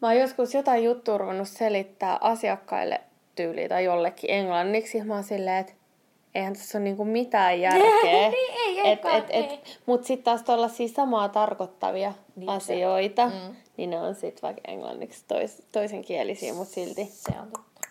Mä 0.03 0.09
oon 0.09 0.19
joskus 0.19 0.55
jotain 0.55 0.85
juttua 0.85 1.19
ruvennut 1.19 1.49
selittää 1.49 2.19
asiakkaille 2.21 3.01
tyyliin 3.35 3.69
tai 3.69 3.85
jollekin 3.85 4.31
englanniksi. 4.31 5.05
Mä 5.05 5.15
oon 5.15 5.25
silleen, 5.25 5.57
että 5.57 5.73
eihän 6.35 6.53
tässä 6.55 6.79
ole 6.79 6.85
niinku 6.85 7.05
mitään 7.05 7.61
järkeä. 7.71 8.31
Niin, 8.31 8.35
ei, 8.57 8.81
ei, 8.81 8.93
et, 8.93 9.05
et, 9.05 9.25
et, 9.31 9.51
ei. 9.51 9.61
Mut 9.87 10.05
sitten 10.05 10.25
taas 10.25 10.43
tollasia 10.43 10.89
samaa 10.89 11.29
tarkoittavia 11.29 12.13
Niin, 12.37 12.49
asioita, 12.49 13.31
se- 13.31 13.37
mm. 13.49 13.57
niin 13.77 13.91
ne 13.91 14.01
on 14.01 14.15
sitten 14.15 14.43
vaikka 14.43 14.63
englanniksi 14.69 15.25
tois, 15.29 15.63
toisenkielisiä, 15.73 16.55
mutta 16.55 16.75
silti. 16.75 17.05
Se 17.05 17.33
on 17.41 17.51
totta. 17.53 17.89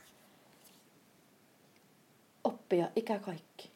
Oppia 2.44 2.88
ikä 2.96 3.20
kaikki. 3.20 3.70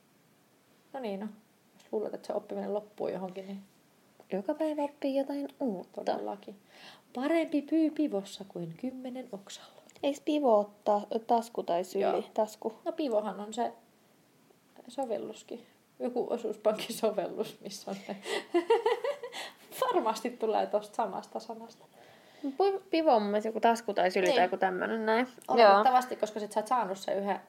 No 0.93 0.99
niin, 0.99 1.19
no. 1.19 1.27
Jos 1.73 1.85
luulet, 1.91 2.13
että 2.13 2.27
se 2.27 2.33
oppiminen 2.33 2.73
loppuu 2.73 3.07
johonkin, 3.07 3.47
niin 3.47 3.59
Joka 4.31 4.53
päivä 4.53 4.81
oppii 4.83 5.15
jotain 5.15 5.47
uutta. 5.59 6.03
todellakin. 6.03 6.55
Parempi 7.15 7.61
pyy 7.61 7.91
pivossa 7.91 8.45
kuin 8.47 8.73
kymmenen 8.81 9.29
oksalla. 9.31 9.69
Eikö 10.03 10.19
pivo 10.25 10.59
ottaa 10.59 11.05
tasku 11.27 11.63
tai 11.63 11.83
syli? 11.83 12.03
Joo. 12.03 12.23
Tasku. 12.33 12.73
No 12.85 12.91
pivohan 12.91 13.39
on 13.39 13.53
se 13.53 13.73
sovelluskin. 14.91 15.65
Joku 15.99 16.27
osuuspankkisovellus, 16.29 17.57
missä 17.61 17.91
on 17.91 17.97
se. 18.07 18.15
Varmasti 19.81 20.29
tulee 20.29 20.65
tosta 20.67 20.95
samasta 20.95 21.39
sanasta. 21.39 21.85
Pi- 22.41 22.81
Pivo 22.89 23.15
on 23.15 23.21
mun 23.23 23.41
joku 23.45 23.59
tasku 23.59 23.93
tai 23.93 24.11
syli 24.11 24.25
Niin. 24.25 24.35
tai 24.35 24.45
joku 24.45 24.57
tämmönen 24.57 25.05
näin. 25.05 25.27
Oletettavasti, 25.47 26.15
koska 26.15 26.39
sit 26.39 26.51
sä 26.51 26.59
oot 26.59 26.67
saanut 26.67 26.97
sen 26.97 27.17
yhden, 27.17 27.39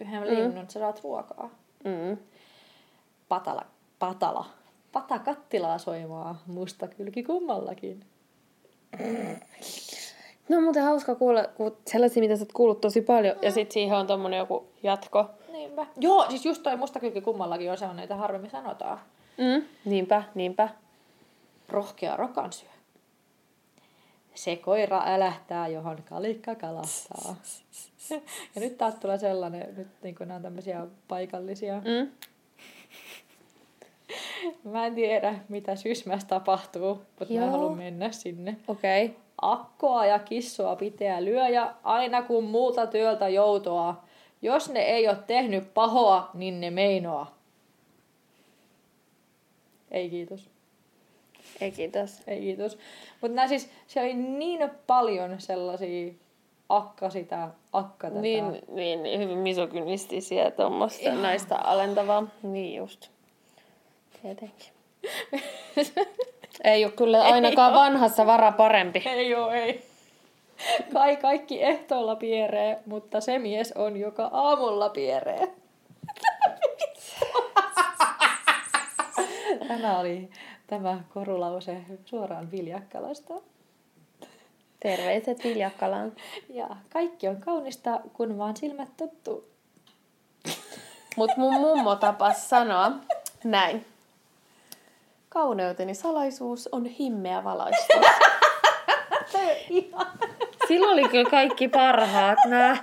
yhden 0.00 0.20
Mm. 0.22 0.26
linnun, 0.28 0.64
sä 0.70 0.80
saat 0.80 1.00
ruokaa. 1.04 1.50
Mm. 1.84 2.16
Patala, 3.28 3.66
patala. 3.98 4.46
Pata 4.92 5.18
kattilaa 5.18 5.78
soimaa, 5.78 6.42
musta 6.46 6.88
kylki 6.88 7.22
kummallakin. 7.22 8.04
No 10.48 10.56
on 10.56 10.62
muuten 10.62 10.82
hauska 10.82 11.14
kuulla 11.14 11.44
kun 11.44 11.76
sellaisia, 11.86 12.20
mitä 12.20 12.36
sä 12.36 12.42
oot 12.42 12.52
kuullut 12.52 12.80
tosi 12.80 13.00
paljon. 13.00 13.36
Ja 13.42 13.50
sit 13.50 13.72
siihen 13.72 13.96
on 13.98 14.06
tommonen 14.06 14.38
joku 14.38 14.66
jatko. 14.82 15.30
Niinpä. 15.70 15.86
Joo, 15.96 16.26
siis 16.28 16.44
just 16.44 16.62
toi 16.62 16.76
musta 16.76 17.00
kylki 17.00 17.20
kummallakin 17.20 17.70
on 17.70 17.78
sellainen, 17.78 18.02
että 18.02 18.16
harvemmin 18.16 18.50
sanotaan. 18.50 19.00
Mm. 19.38 19.62
Niinpä, 19.84 20.22
niinpä. 20.34 20.68
Rohkea 21.68 22.16
rokan 22.16 22.52
syö. 22.52 22.68
Se 24.34 24.56
koira 24.56 25.02
älähtää, 25.06 25.68
johon 25.68 25.98
kalikka 26.08 26.54
kalastaa. 26.54 27.36
ja 28.54 28.60
nyt 28.60 28.78
taas 28.78 28.94
tulee 28.94 29.18
sellainen, 29.18 29.74
nyt 29.76 29.88
niin 30.02 30.16
nämä 30.18 30.34
on 30.34 30.42
tämmöisiä 30.42 30.86
paikallisia. 31.08 31.74
Mm. 31.74 32.10
Mä 34.72 34.86
en 34.86 34.94
tiedä, 34.94 35.34
mitä 35.48 35.76
Sysmässä 35.76 36.28
tapahtuu, 36.28 36.94
mutta 37.18 37.34
mä 37.34 37.40
Joo. 37.40 37.50
haluan 37.50 37.78
mennä 37.78 38.12
sinne. 38.12 38.56
Okei. 38.68 39.04
Okay. 39.04 39.16
Akkoa 39.42 40.06
ja 40.06 40.18
kissoa 40.18 40.76
pitää 40.76 41.24
lyöjä 41.24 41.74
aina 41.82 42.22
kun 42.22 42.44
muuta 42.44 42.86
työltä 42.86 43.28
joutoa. 43.28 44.04
Jos 44.42 44.68
ne 44.68 44.80
ei 44.80 45.08
ole 45.08 45.18
tehnyt 45.26 45.74
pahoa, 45.74 46.30
niin 46.34 46.60
ne 46.60 46.70
meinoa. 46.70 47.32
Ei 49.90 50.10
kiitos. 50.10 50.50
Ei 51.60 51.72
kiitos. 51.72 52.22
Ei 52.26 52.40
kiitos. 52.40 52.78
Mutta 53.20 53.48
siis, 53.48 53.70
siellä 53.86 54.06
oli 54.06 54.22
niin 54.22 54.70
paljon 54.86 55.40
sellaisia 55.40 56.12
akka 56.68 57.10
sitä, 57.10 57.48
akka 57.72 58.08
tätä. 58.08 58.20
Niin, 58.20 58.62
niin, 58.68 59.02
niin, 59.02 59.20
hyvin 59.20 59.38
misogynistisiä 59.38 60.44
ja 60.44 60.50
tuommoista 60.50 61.14
naista 61.14 61.58
alentavaa. 61.64 62.26
Niin 62.42 62.76
just. 62.76 63.08
Tietenkin. 64.22 64.68
ei 66.64 66.84
ole 66.84 66.92
kyllä 66.92 67.22
ainakaan 67.22 67.74
vanhassa 67.74 68.26
vara 68.26 68.52
parempi. 68.52 69.02
Ei 69.06 69.34
oo, 69.34 69.50
ei. 69.50 69.89
Kai 70.92 71.16
kaikki 71.16 71.62
ehtoolla 71.62 72.16
pieree, 72.16 72.82
mutta 72.86 73.20
se 73.20 73.38
mies 73.38 73.72
on, 73.72 73.96
joka 73.96 74.30
aamulla 74.32 74.88
pieree. 74.88 75.52
Tämä 79.68 79.98
oli 79.98 80.30
tämä 80.66 81.00
korulause 81.14 81.76
suoraan 82.04 82.50
Viljakkalasta. 82.50 83.34
Terveiset 84.80 85.44
Viljakkalaan. 85.44 86.12
Ja 86.48 86.68
kaikki 86.92 87.28
on 87.28 87.40
kaunista, 87.40 88.00
kun 88.12 88.38
vaan 88.38 88.56
silmät 88.56 88.96
tottuu. 88.96 89.44
Mut 91.16 91.30
mun 91.36 91.54
mummo 91.54 91.96
tapas 91.96 92.50
sanoa 92.50 92.92
näin. 93.44 93.86
Kauneuteni 95.28 95.94
salaisuus 95.94 96.68
on 96.72 96.86
himmeä 96.86 97.44
valaistus. 97.44 97.96
Silloin 100.70 100.92
oli 100.92 101.08
kyllä 101.08 101.30
kaikki 101.30 101.68
parhaat 101.68 102.38
nää. 102.46 102.80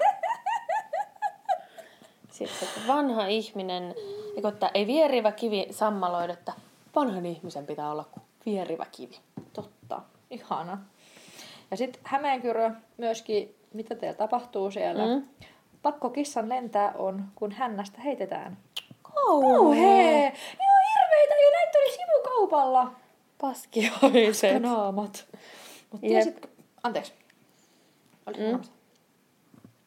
Sitten 2.32 2.68
että 2.68 2.88
vanha 2.88 3.26
ihminen, 3.26 3.96
eikö, 4.36 4.48
että 4.48 4.72
ei 4.74 4.88
vierivä 4.88 5.32
kivi 5.32 5.68
sammaloida, 5.72 6.34
että 6.34 6.54
vanhan 6.96 7.26
ihmisen 7.26 7.66
pitää 7.66 7.92
olla 7.92 8.04
kuin 8.04 8.24
vierivä 8.46 8.86
kivi. 8.92 9.20
Totta. 9.54 10.02
Ihana. 10.30 10.78
Ja 11.72 11.78
sitten 11.78 12.02
Hämeenkyrö 12.06 12.72
myöskin, 12.98 13.56
mitä 13.74 13.96
teillä 13.96 14.18
tapahtuu 14.18 14.72
siellä. 14.72 15.06
Mm. 15.06 15.28
Pakko 15.82 16.10
kissan 16.10 16.50
lentää 16.50 16.94
on, 16.98 17.26
kun 17.36 17.52
hännästä 17.52 18.02
heitetään. 18.02 18.58
Kauhea. 19.02 20.30
Ne 20.30 20.66
on 20.76 20.84
hirveitä 20.96 21.34
ja 21.34 21.52
näitä 21.52 21.80
oli 21.80 21.92
sivukaupalla. 21.92 22.92
Paskioiset. 23.42 24.62
Naamat. 24.62 25.28
Mut 25.92 26.02
tiesit... 26.02 26.50
Anteeksi. 26.84 27.27
Oliko 28.28 28.42
Mm. 28.42 28.64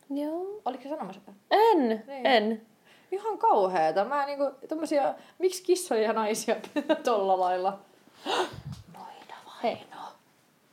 mm. 0.08 0.16
Joo. 0.22 0.60
Oliko 0.64 0.82
se 0.82 0.88
sanomassa? 0.88 1.20
En, 1.50 1.88
Niin. 2.06 2.26
en. 2.26 2.62
Ihan 3.12 3.38
kauheeta. 3.38 4.04
Mä 4.04 4.26
niinku, 4.26 4.50
tommosia, 4.68 5.14
miksi 5.38 5.62
kissoja 5.62 6.02
ja 6.02 6.12
naisia 6.12 6.56
pitää 6.74 6.96
tolla 7.04 7.40
lailla? 7.40 7.78
Noita 8.92 9.34
Hei. 9.62 9.76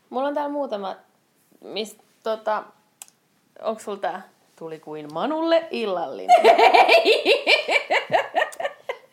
Mulla 0.09 0.27
on 0.27 0.33
täällä 0.33 0.51
muutama, 0.51 0.95
mistä 1.61 2.03
tota, 2.23 2.63
onks 3.61 3.83
sulla 3.83 3.97
tää? 3.97 4.29
Tuli 4.59 4.79
kuin 4.79 5.13
Manulle 5.13 5.67
illallinen. 5.71 6.41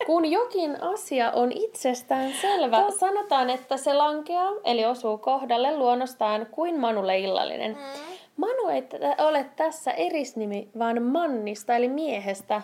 Kun 0.05 0.25
jokin 0.31 0.83
asia 0.83 1.31
on 1.31 1.51
itsestään 1.51 2.33
selvä, 2.41 2.83
sanotaan, 2.99 3.49
että 3.49 3.77
se 3.77 3.93
lankeaa, 3.93 4.51
eli 4.63 4.85
osuu 4.85 5.17
kohdalle 5.17 5.77
luonnostaan 5.77 6.47
kuin 6.51 6.79
Manulle 6.79 7.19
illallinen. 7.19 7.71
Mm. 7.71 8.14
Manu 8.37 8.67
ei 8.67 8.81
tä- 8.81 9.15
ole 9.23 9.45
tässä 9.55 9.91
erisnimi, 9.91 10.69
vaan 10.79 11.01
mannista, 11.03 11.75
eli 11.75 11.89
miehestä 11.89 12.61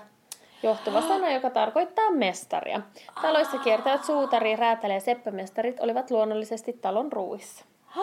johtuva 0.64 1.02
sana, 1.08 1.32
joka 1.32 1.50
tarkoittaa 1.50 2.12
mestaria. 2.12 2.82
Taloissa 3.22 3.58
kiertävät 3.58 4.04
suutari, 4.06 4.56
räätäli 4.56 4.94
ja 4.94 5.00
seppämestarit 5.00 5.80
olivat 5.80 6.12
luonnollisesti 6.12 6.74
talon 6.74 7.12
ruuissa. 7.12 7.66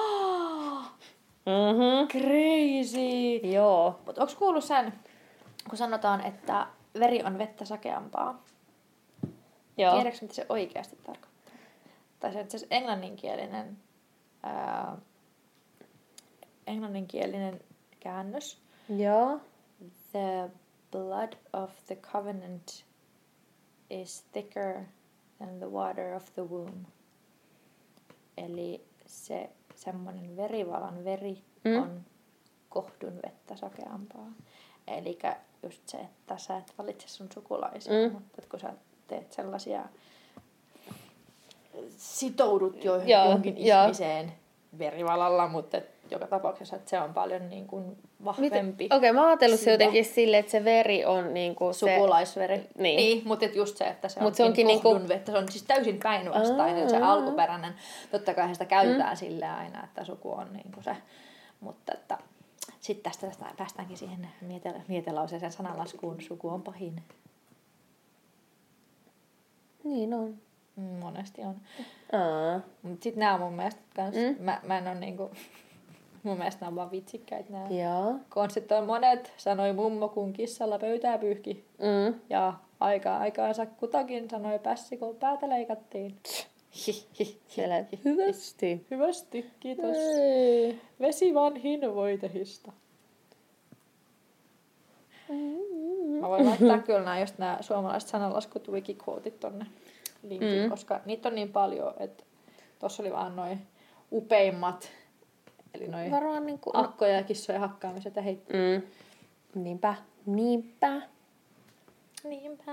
Mhm. 1.49 2.09
Crazy! 2.09 3.37
Joo. 3.53 4.01
Mutta 4.07 4.21
onko 4.23 4.33
kuullut 4.39 4.65
sen, 4.65 4.93
kun 5.69 5.79
sanotaan, 5.79 6.21
että 6.27 6.67
veri 6.99 7.23
on 7.25 7.39
vettä 7.39 7.65
sakeampaa? 7.65 8.43
Joo. 9.79 9.95
Tiedätkö, 9.95 10.19
mitä 10.23 10.35
se 10.35 10.47
oikeasti 10.49 10.97
tarkoittaa? 10.97 11.55
Tai 12.21 12.33
se 12.33 12.39
on 12.39 12.45
itse 12.45 12.67
englanninkielinen, 12.71 13.77
ää, 14.43 14.97
englanninkielinen 16.69 17.61
käännös. 18.01 18.59
Joo. 18.99 19.41
The 20.13 20.51
blood 20.91 21.33
of 21.53 21.71
the 21.87 21.97
covenant 21.97 22.85
is 23.91 24.25
thicker 24.33 24.75
than 25.39 25.59
the 25.59 25.67
water 25.71 26.15
of 26.17 26.35
the 26.35 26.43
womb. 26.43 26.85
Eli 28.37 28.85
se 29.07 29.51
semmoinen 29.75 30.37
verivalan 30.37 31.05
veri 31.05 31.43
Mm. 31.65 31.83
on 31.83 32.01
kohdun 32.69 33.17
vettä 33.27 33.57
sokeampaa. 33.57 34.27
Eli 34.87 35.19
just 35.63 35.89
se, 35.89 35.97
että 35.99 36.39
sä 36.39 36.57
et 36.57 36.73
valitse 36.79 37.09
sun 37.09 37.29
sukulaisia, 37.35 37.93
Mm. 38.09 38.13
mutta 38.15 38.43
kun 38.51 38.61
sä 38.61 38.75
teet 39.09 39.33
sellaisia, 39.33 39.85
sitoudut 41.97 42.85
jo 42.85 42.97
johonkin 43.03 43.67
joo. 43.67 43.83
ihmiseen 43.83 44.33
verivalalla, 44.79 45.49
mutta 45.49 45.77
et 45.77 45.98
joka 46.11 46.27
tapauksessa 46.27 46.77
että 46.77 46.91
se 46.91 47.01
on 47.01 47.15
paljon 47.15 47.49
niin 47.49 47.67
kuin 47.67 47.97
vahvempi 48.25 48.85
Okei, 48.85 48.97
okay, 48.97 49.13
mä 49.13 49.21
oon 49.21 49.29
ajatellut 49.29 49.61
se 49.61 49.71
jotenkin 49.71 50.05
silleen, 50.05 50.41
että 50.41 50.53
se 50.53 50.65
veri 50.65 51.05
on 51.05 51.35
niinku 51.35 51.73
se... 51.73 51.79
sukulaisveri. 51.79 52.57
Niin. 52.79 52.97
niin 52.97 53.23
mutta 53.25 53.45
et 53.45 53.55
just 53.55 53.77
se, 53.77 53.85
että 53.85 54.09
se 54.09 54.21
Mut 54.21 54.27
onkin, 54.27 54.37
se 54.37 54.45
onkin 54.45 54.67
kohdun 54.67 54.93
niinku- 54.93 55.09
vettä. 55.09 55.33
Se 55.33 55.39
on 55.39 55.53
siis 55.53 55.65
täysin 55.65 56.01
päinvastainen, 56.03 56.91
se 56.91 56.97
alkuperäinen. 56.97 57.75
Totta 58.11 58.35
kai 58.35 58.53
sitä 58.53 58.65
käytetään 58.65 59.13
mm. 59.13 59.17
sille 59.17 59.47
aina, 59.47 59.85
että 59.85 60.05
suku 60.05 60.33
on 60.33 60.53
niinku 60.53 60.83
se. 60.83 60.97
Mutta 61.61 61.95
että 61.95 62.19
sitten 62.81 63.11
tästä, 63.11 63.27
tästä 63.27 63.47
päästäänkin 63.57 63.97
siihen 63.97 64.29
miete- 64.41 64.83
mietelauseeseen 64.89 65.53
sananlaskuun. 65.53 66.21
Suku 66.21 66.49
on 66.49 66.63
pahin. 66.63 67.03
Niin 69.85 70.15
on. 70.15 70.35
Mm, 70.77 70.85
Monesti 70.85 71.43
on. 71.43 71.61
Mutta 72.83 73.05
sitten 73.05 73.21
nämä 73.21 73.35
on 73.35 73.41
mun 73.41 73.53
mielestä 73.53 73.81
kans, 73.97 74.15
mm. 74.15 74.45
mä, 74.45 74.61
mä 74.63 74.79
en 74.79 74.89
ole 74.89 74.95
niinku, 74.95 75.31
mun 76.23 76.37
mielestä 76.39 76.61
nämä 76.61 76.69
on 76.69 76.77
vaan 76.77 76.91
vitsikkäitä 76.91 77.53
nämä. 77.53 77.67
Joo. 77.69 78.15
Konstit 78.29 78.73
on 78.73 78.87
monet, 78.87 79.33
sanoi 79.37 79.73
mummo 79.73 80.09
kun 80.09 80.33
kissalla 80.33 80.79
pöytää 80.79 81.19
pyyhki. 81.19 81.65
Mm. 81.79 82.21
Ja 82.31 82.55
aikaa 82.81 83.19
aikaansa 83.19 83.67
kutakin 83.67 84.31
sanoi 84.31 84.59
pässi, 84.59 84.97
kun 84.97 85.17
päätä 85.17 85.49
leikattiin. 85.49 86.17
Siellä 87.49 87.85
hyvästi. 88.05 88.87
Hyvästi, 88.91 89.51
kiitos. 89.61 89.97
Ei. 89.97 90.81
Vesi 91.01 91.35
vanhin 91.35 91.95
voitehista. 91.95 92.73
Mä 96.21 96.29
voin 96.29 96.47
laittaa 96.47 96.79
kyllä 96.79 96.99
nämä, 96.99 97.21
just 97.21 97.39
nämä 97.39 97.59
suomalaiset 97.61 98.11
sananlaskut 98.11 98.69
wikikootit 98.69 99.41
tonne 99.41 99.67
linkin, 100.23 100.59
Mm. 100.59 100.63
mm. 100.65 100.71
koska 100.71 101.01
niitä 101.05 101.29
on 101.29 101.35
niin 101.35 101.53
paljon, 101.53 101.95
että 101.99 102.25
tuossa 102.79 103.03
oli 103.03 103.13
vaan 103.13 103.37
noin 103.37 103.59
upeimmat, 104.13 104.91
eli 105.75 105.89
noin 105.89 106.11
Varmaan 106.11 106.47
niinku... 106.47 106.71
akkoja 106.75 107.17
ja 107.17 107.23
kissojen 107.23 107.61
hakkaamiset 107.61 108.17
ja 108.17 108.23
heitti. 108.23 108.55
Mm. 108.55 108.83
Niinpä. 109.63 109.95
Niinpä. 110.27 111.03
Niinpä. 112.25 112.73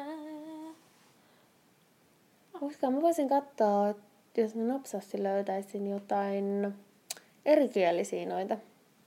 Koska 2.59 2.91
mä 2.91 3.01
voisin 3.01 3.29
katsoa, 3.29 3.89
että 3.89 4.41
jos 4.41 4.55
mä 4.55 4.63
nopsasti 4.63 5.23
löytäisin 5.23 5.87
jotain 5.87 6.73
erikielisiä 7.45 8.25
noita. 8.25 8.57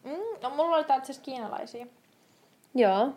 Mm, 0.04 0.42
no 0.42 0.50
mulla 0.50 0.76
oli 0.76 0.84
tää 0.84 0.96
itse 0.96 1.12
asiassa 1.12 1.24
kiinalaisia. 1.24 1.86
Joo. 2.74 3.08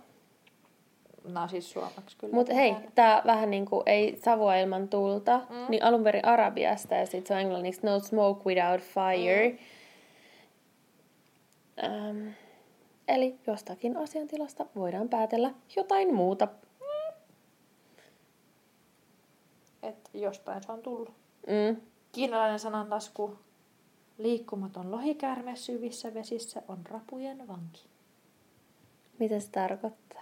Nämä 1.23 1.41
on 1.41 1.49
siis 1.49 1.71
suomeksi 1.71 2.17
kyllä. 2.17 2.33
Mutta 2.33 2.53
hei, 2.53 2.75
tää 2.95 3.21
vähän 3.25 3.49
niinku 3.49 3.83
ei 3.85 4.19
savua 4.23 4.55
ilman 4.55 4.87
tulta, 4.87 5.41
mm. 5.49 5.55
Mm. 5.55 5.65
niin 5.69 5.83
alun 5.83 6.03
perin 6.03 6.25
arabiasta 6.25 6.95
ja 6.95 7.05
sit 7.05 7.27
se 7.27 7.33
on 7.33 7.39
englanniksi 7.39 7.81
no 7.83 7.99
smoke 7.99 8.41
without 8.45 8.81
fire. 8.81 9.49
Mm. 9.49 9.57
Ähm, 11.83 12.27
eli 13.07 13.39
jostakin 13.47 13.97
asiantilasta 13.97 14.65
voidaan 14.75 15.09
päätellä 15.09 15.53
jotain 15.75 16.13
muuta. 16.13 16.47
Että 19.83 20.09
jostain 20.13 20.63
se 20.63 20.71
on 20.71 20.81
tullut. 20.81 21.13
Mm. 21.47 21.81
Kiinalainen 22.11 22.59
sananlasku. 22.59 23.35
Liikkumaton 24.17 24.91
lohikäärme 24.91 25.55
syvissä 25.55 26.13
vesissä 26.13 26.61
on 26.67 26.85
rapujen 26.85 27.47
vanki. 27.47 27.85
Mitä 29.19 29.39
se 29.39 29.51
tarkoittaa? 29.51 30.21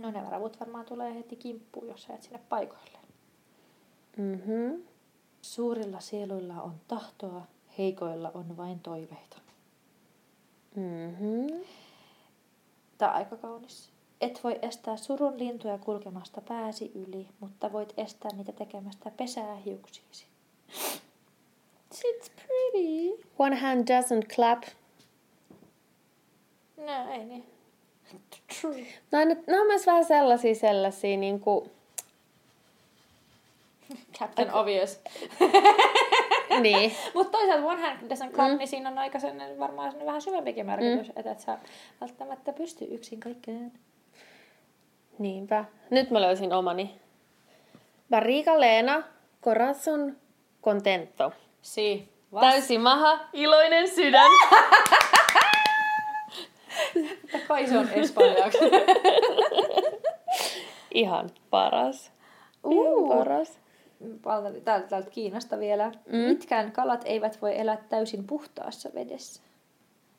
No 0.00 0.10
ne 0.10 0.30
raput 0.30 0.60
varmaan 0.60 0.84
tulee 0.84 1.14
heti 1.14 1.36
kimppuun, 1.36 1.88
jos 1.88 2.02
sä 2.02 2.14
et 2.14 2.22
sinne 2.22 2.40
paikoille. 2.48 2.98
Mhm. 4.16 4.82
Suurilla 5.42 6.00
sieluilla 6.00 6.62
on 6.62 6.74
tahtoa, 6.88 7.46
heikoilla 7.78 8.30
on 8.34 8.56
vain 8.56 8.80
toiveita. 8.80 9.45
Mhm. 10.76 11.62
Tää 12.98 13.08
on 13.08 13.14
aika 13.14 13.36
kaunis. 13.36 13.90
Et 14.20 14.44
voi 14.44 14.58
estää 14.62 14.96
surun 14.96 15.38
lintuja 15.38 15.78
kulkemasta 15.78 16.40
pääsi 16.40 16.92
yli, 16.94 17.28
mutta 17.40 17.72
voit 17.72 17.94
estää 17.96 18.30
niitä 18.36 18.52
tekemästä 18.52 19.10
pesää 19.16 19.54
hiuksiisi. 19.54 20.26
It's 21.94 22.30
pretty. 22.34 23.26
One 23.38 23.56
hand 23.56 23.88
doesn't 23.88 24.34
clap. 24.34 24.62
No 26.76 27.12
ei 27.12 27.24
niin. 27.24 27.46
True. 28.60 28.86
No, 29.12 29.24
ne, 29.24 29.36
ne 29.46 29.60
on 29.60 29.66
myös 29.66 29.86
vähän 29.86 30.04
sellaisia 30.04 30.54
sellaisia 30.54 31.16
niinku... 31.16 31.70
Captain 34.18 34.54
Obvious. 34.54 35.00
niin. 36.62 36.92
Mutta 37.14 37.38
toisaalta 37.38 37.66
one 37.66 37.80
hand 37.80 37.96
doesn't 38.00 38.32
clap, 38.32 38.50
mm. 38.50 38.58
niin 38.58 38.68
siinä 38.68 38.90
on 38.90 38.98
aika 38.98 39.18
sellainen, 39.18 39.58
varmaan 39.58 39.90
sellainen 39.90 40.06
vähän 40.06 40.22
syvempikin 40.22 40.66
merkitys, 40.66 41.08
mm. 41.08 41.12
että 41.16 41.30
et 41.32 41.40
sä 41.40 41.58
välttämättä 42.00 42.52
pysty 42.52 42.84
yksin 42.84 43.20
kaikkeen. 43.20 43.72
Niinpä. 45.18 45.64
Nyt 45.90 46.10
mä 46.10 46.20
löysin 46.20 46.52
omani. 46.52 47.00
Barriga 48.10 48.60
Leena, 48.60 49.02
corazon 49.42 50.16
contento. 50.62 51.32
Si. 51.62 52.08
Täysi 52.40 52.78
maha, 52.78 53.18
iloinen 53.32 53.88
sydän. 53.88 54.30
Kai 57.48 57.66
se 57.66 57.78
on 57.78 57.88
espanjaksi. 57.92 58.58
Ihan 60.94 61.30
paras. 61.50 62.12
Uu. 62.64 63.06
Ihan 63.06 63.18
paras. 63.18 63.58
Täältä, 64.62 64.88
täältä, 64.88 65.10
Kiinasta 65.10 65.58
vielä. 65.58 65.92
Mm. 66.06 66.16
Mitkään 66.18 66.72
kalat 66.72 67.02
eivät 67.04 67.42
voi 67.42 67.58
elää 67.58 67.76
täysin 67.88 68.26
puhtaassa 68.26 68.90
vedessä. 68.94 69.42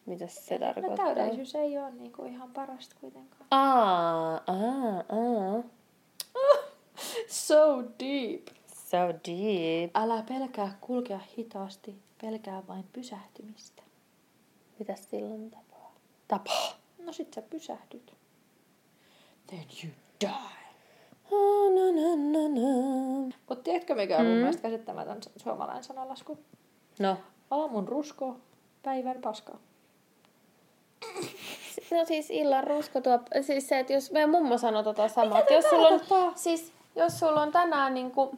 Mitä 0.05 0.27
se 0.27 0.57
No 0.57 0.65
tarkoittaa? 0.65 1.05
täydellisyys 1.05 1.55
ei 1.55 1.77
ole 1.77 1.91
niinku 1.91 2.23
ihan 2.25 2.51
parasta 2.51 2.95
kuitenkaan. 3.01 3.45
Aa, 3.51 4.33
aa, 4.47 5.03
aa. 5.09 5.63
So 7.27 7.83
deep. 7.99 8.47
So 8.67 8.97
deep. 8.97 9.91
Älä 9.95 10.23
pelkää 10.27 10.77
kulkea 10.81 11.19
hitaasti, 11.37 11.95
pelkää 12.21 12.63
vain 12.67 12.85
pysähtymistä. 12.93 13.83
Mitä 14.79 14.95
silloin 14.95 15.51
tapaa? 15.51 15.95
Tapaa. 16.27 16.71
No 17.05 17.13
sit 17.13 17.33
sä 17.33 17.41
pysähdyt. 17.41 18.13
Then 19.47 19.65
you 19.83 19.93
die. 20.21 20.29
Mutta 23.49 23.63
tiedätkö 23.63 23.95
mikä 23.95 24.17
on 24.17 24.23
mm. 24.23 24.29
mun 24.29 24.37
mielestä 24.37 24.61
käsittämätön 24.61 25.17
su- 25.17 25.31
suomalainen 25.43 25.83
sanalasku? 25.83 26.37
No. 26.99 27.17
Aamun 27.51 27.87
rusko, 27.87 28.37
päivän 28.83 29.21
paska. 29.21 29.57
No 31.91 32.05
siis 32.05 32.29
illan 32.29 32.63
rusko 32.63 33.01
tuo, 33.01 33.19
siis 33.41 33.69
se, 33.69 33.79
että 33.79 33.93
jos 33.93 34.11
meidän 34.11 34.29
mummo 34.29 34.57
sanoi 34.57 34.83
tota 34.83 35.07
samaa, 35.07 35.39
että 35.39 35.53
jos 35.53 35.65
sulla 35.69 35.87
on, 35.87 36.33
siis 36.35 36.73
jos 36.95 37.19
sulla 37.19 37.41
on 37.41 37.51
tänään 37.51 37.93
niinku, 37.93 38.37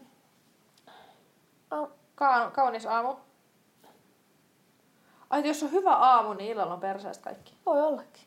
Ka- 2.15 2.51
kaunis 2.51 2.85
aamu. 2.85 3.15
Ai, 5.29 5.47
jos 5.47 5.63
on 5.63 5.71
hyvä 5.71 5.95
aamu, 5.95 6.33
niin 6.33 6.51
illalla 6.51 6.73
on 6.73 6.79
perseestä 6.79 7.23
kaikki. 7.23 7.53
voi 7.65 7.81
ollakin. 7.81 8.23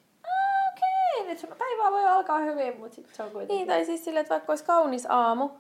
Nyt 1.33 1.39
sun 1.41 1.51
päivä 1.59 1.91
voi 1.91 2.05
alkaa 2.07 2.39
hyvin, 2.39 2.81
mutta 2.81 2.95
sitten 2.95 3.15
se 3.17 3.23
on 3.23 3.31
kuitenkin. 3.31 3.57
Niin, 3.57 3.69
tai 3.69 3.85
siis 3.85 4.05
silleen, 4.05 4.21
että 4.21 4.35
vaikka 4.35 4.53
olisi 4.53 4.65
kaunis 4.65 5.07
aamu 5.09 5.51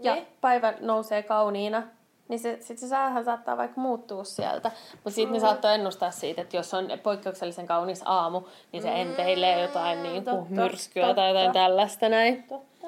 ja 0.00 0.14
Niin. 0.14 0.26
päivä 0.40 0.74
nousee 0.80 1.22
kauniina, 1.22 1.82
niin 2.28 2.38
se, 2.40 2.58
sit 2.60 2.78
se 2.78 2.88
säähän 2.88 3.24
saattaa 3.24 3.56
vaikka 3.56 3.80
muuttua 3.80 4.24
sieltä. 4.24 4.70
Mutta 4.92 5.10
sitten 5.10 5.32
ne 5.32 5.40
saattoi 5.40 5.74
ennustaa 5.74 6.10
siitä, 6.10 6.42
että 6.42 6.56
jos 6.56 6.74
on 6.74 6.88
poikkeuksellisen 7.02 7.66
kaunis 7.66 8.02
aamu, 8.04 8.42
niin 8.72 8.82
se 8.82 8.88
enteilee 9.00 9.62
jotain 9.62 10.02
niin 10.02 10.24
kuin 10.24 10.36
totta, 10.36 10.54
myrskyä 10.54 11.02
tai 11.14 11.28
jotain 11.28 11.46
totta. 11.46 11.52
tällaista 11.52 12.08
näin. 12.08 12.42
Totta. 12.42 12.86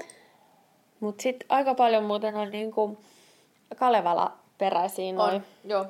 Mutta 1.00 1.22
sitten 1.22 1.46
aika 1.48 1.74
paljon 1.74 2.04
muuten 2.04 2.34
on 2.34 2.50
niin 2.50 2.72
kuin 2.72 2.98
Kalevala 3.76 4.32
peräisiä 4.58 5.12
noin. 5.12 5.44
Joo. 5.64 5.86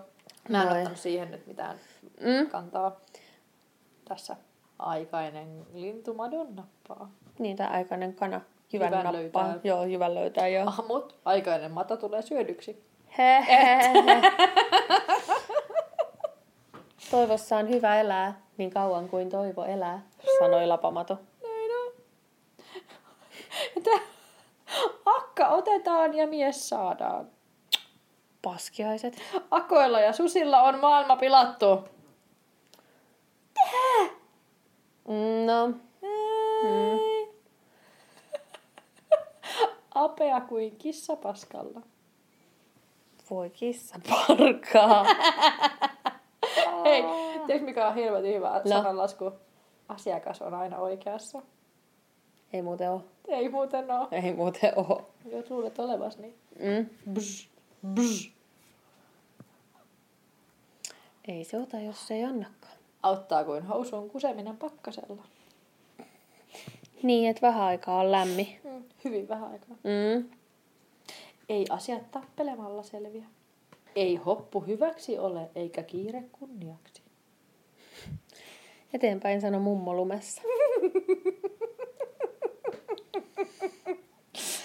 Mä 0.48 0.62
en 0.62 0.68
Noi. 0.68 0.78
ottanut 0.78 0.98
siihen 0.98 1.30
nyt 1.30 1.46
mitään 1.46 1.76
Mm. 2.20 2.46
kantaa. 2.50 2.96
Tässä 4.08 4.36
aikainen 4.78 5.66
lintu 5.72 6.14
madonnappaa. 6.14 7.10
Niin, 7.38 7.56
tai 7.56 7.66
aikainen 7.66 8.14
kana. 8.14 8.40
Jyvän, 8.72 8.86
Jyvän 8.88 9.04
nappaa. 9.04 9.12
löytää. 9.12 9.58
Joo, 9.64 9.84
jyvän 9.84 10.14
löytää, 10.14 10.48
joo. 10.48 10.64
Aamut, 10.78 11.16
aikainen 11.24 11.72
mata 11.72 11.96
tulee 11.96 12.22
syödyksi. 12.22 12.84
Toivossa 17.10 17.56
on 17.56 17.68
hyvä 17.68 18.00
elää 18.00 18.40
niin 18.56 18.70
kauan 18.70 19.08
kuin 19.08 19.30
toivo 19.30 19.64
elää, 19.64 20.02
sanoi 20.38 20.66
Lapamato. 20.66 21.18
Näin 21.42 21.70
on. 21.86 21.92
Että 23.76 23.90
akka 25.04 25.48
otetaan 25.48 26.14
ja 26.14 26.26
mies 26.26 26.68
saadaan. 26.68 27.26
Paskiaiset. 28.42 29.22
Akoilla 29.50 30.00
ja 30.00 30.12
susilla 30.12 30.62
on 30.62 30.80
maailma 30.80 31.16
pilattu. 31.16 31.88
Mm, 33.72 34.08
No, 35.46 35.72
Ei. 36.64 37.34
Apea 39.94 40.40
kuin 40.40 40.76
kissa 40.76 41.16
paskalla. 41.16 41.80
voi 43.30 43.50
kissa 43.50 44.00
parkaa. 44.08 45.04
Hei, 46.84 47.02
tiedätkö 47.46 47.64
mikä 47.66 47.88
on 47.88 47.94
helvetin 47.94 48.34
hyvä 48.34 48.50
No. 48.64 48.70
sananlasku? 48.70 49.32
Asiakas 49.88 50.42
on 50.42 50.54
aina 50.54 50.78
oikeassa. 50.78 51.42
Ei 52.52 52.62
muuten 52.62 52.90
oo. 52.90 53.04
Ei 53.28 53.48
muuten 53.48 53.90
oo. 53.90 54.08
Ei 54.10 54.32
muuten 54.34 54.72
oo. 54.76 55.10
Jos 55.24 55.50
luulet 55.50 55.78
olevas, 55.78 56.18
niin 56.18 56.34
Mm. 56.58 57.12
bzz, 57.12 57.46
bzz. 57.94 58.30
Ei 61.28 61.44
se 61.44 61.58
ota, 61.58 61.80
jos 61.80 62.06
se 62.06 62.14
ei 62.14 62.24
annakaan. 62.24 62.74
Auttaa 63.04 63.44
kuin 63.44 63.62
housuun 63.62 64.10
kuseminen 64.10 64.56
pakkasella. 64.56 65.22
Niin, 67.02 67.30
että 67.30 67.42
vähän 67.42 67.62
aikaa 67.62 68.00
on 68.00 68.12
lämmin. 68.12 68.60
Mm. 68.64 68.84
Hyvin 69.04 69.28
vähän 69.28 69.50
aikaa. 69.50 69.76
Mm. 69.82 70.30
Ei 71.48 71.66
asiat 71.70 72.10
tappelemalla 72.10 72.82
selviä. 72.82 73.24
Ei 73.96 74.16
hoppu 74.16 74.60
hyväksi 74.60 75.18
ole, 75.18 75.50
eikä 75.54 75.82
kiire 75.82 76.24
kunniaksi. 76.32 77.02
Eteenpäin 78.94 79.40
sano 79.40 79.60
mummo 79.60 79.94
lumessa. 79.94 80.42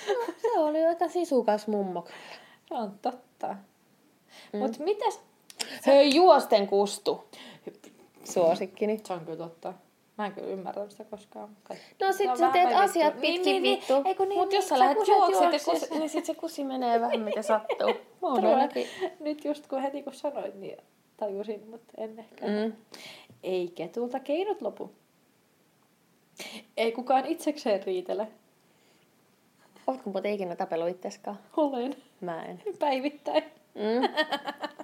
No, 0.08 0.34
se 0.41 0.60
oli 0.60 0.86
aika 0.86 1.08
sisukas 1.08 1.67
mummo 1.67 2.02
kyllä. 2.02 2.39
Se 2.67 2.73
on 2.73 2.99
totta. 3.02 3.56
Mm. 4.54 4.60
Mut 4.60 4.80
mitäs? 4.80 5.19
Hei, 5.86 6.15
juosten 6.15 6.67
kustu. 6.67 7.23
Suosikkini. 8.33 8.99
Se 9.07 9.13
on 9.13 9.19
kyllä 9.25 9.37
totta. 9.37 9.73
Mä 10.17 10.25
en 10.25 10.31
kyllä 10.31 10.47
ymmärrä 10.47 10.89
sitä 10.89 11.03
koskaan. 11.03 11.49
Kaikki. 11.63 11.85
No 12.05 12.11
sit 12.13 12.29
on 12.29 12.37
sä 12.37 12.49
teet 12.53 12.67
vittu. 12.69 12.81
asiat 12.81 13.13
Niin, 13.13 13.21
pitkin 13.21 13.43
niin, 13.43 13.63
niin. 13.63 13.77
vittu. 13.79 13.93
Ei 14.05 14.15
kun 14.15 14.29
niin, 14.29 14.39
Mut 14.39 14.53
jos 14.53 14.61
niin, 14.63 14.69
sä 14.69 14.75
sä 14.75 14.79
lähdet 14.79 15.07
juokset, 15.07 15.63
kus, 15.65 15.89
niin 15.91 16.09
sit 16.09 16.25
se 16.25 16.33
kusi 16.35 16.63
menee 16.63 17.01
vähän 17.01 17.19
miten 17.19 17.43
sattuu. 17.43 17.87
Mä 18.21 18.27
oon 18.27 18.35
Todella. 18.35 18.55
ainakin. 18.55 18.87
Nyt 19.19 19.45
just 19.45 19.67
kun 19.67 19.81
heti 19.81 20.03
kun 20.03 20.13
sanoit, 20.13 20.55
niin 20.55 20.77
tajusin, 21.17 21.69
mutta 21.69 21.93
en 21.97 22.19
ehkä. 22.19 22.45
Mm. 22.45 22.73
Ei 23.43 23.67
ketulta 23.75 24.19
keinot 24.19 24.61
lopu. 24.61 24.91
Ei 26.77 26.91
kukaan 26.91 27.25
itsekseen 27.25 27.83
riitele. 27.83 28.27
Ootko 29.87 30.09
muuten 30.09 30.33
ikinä 30.33 30.55
tapellut 30.55 30.89
itseskaan? 30.89 31.39
Olen 31.57 31.95
Mä 32.21 32.43
en. 32.45 32.61
päivittäin. 32.79 33.43
Mm. 33.75 34.09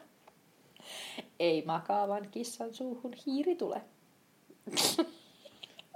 Ei 1.39 1.63
makaavan 1.65 2.28
kissan 2.32 2.73
suuhun 2.73 3.13
hiiri 3.25 3.56
tule. 3.56 3.82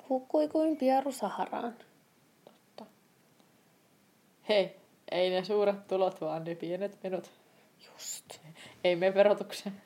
Hukkui 0.09 0.47
kuin 0.47 0.77
pieru 0.77 1.11
Saharaan. 1.11 1.73
Totta. 2.45 2.85
Hei, 4.49 4.75
ei 5.11 5.29
ne 5.29 5.45
suuret 5.45 5.87
tulot, 5.87 6.21
vaan 6.21 6.43
ne 6.43 6.55
pienet 6.55 7.03
menot. 7.03 7.31
Just. 7.85 8.25
Ei 8.83 8.95
me 8.95 9.13
verotukseen. 9.13 9.81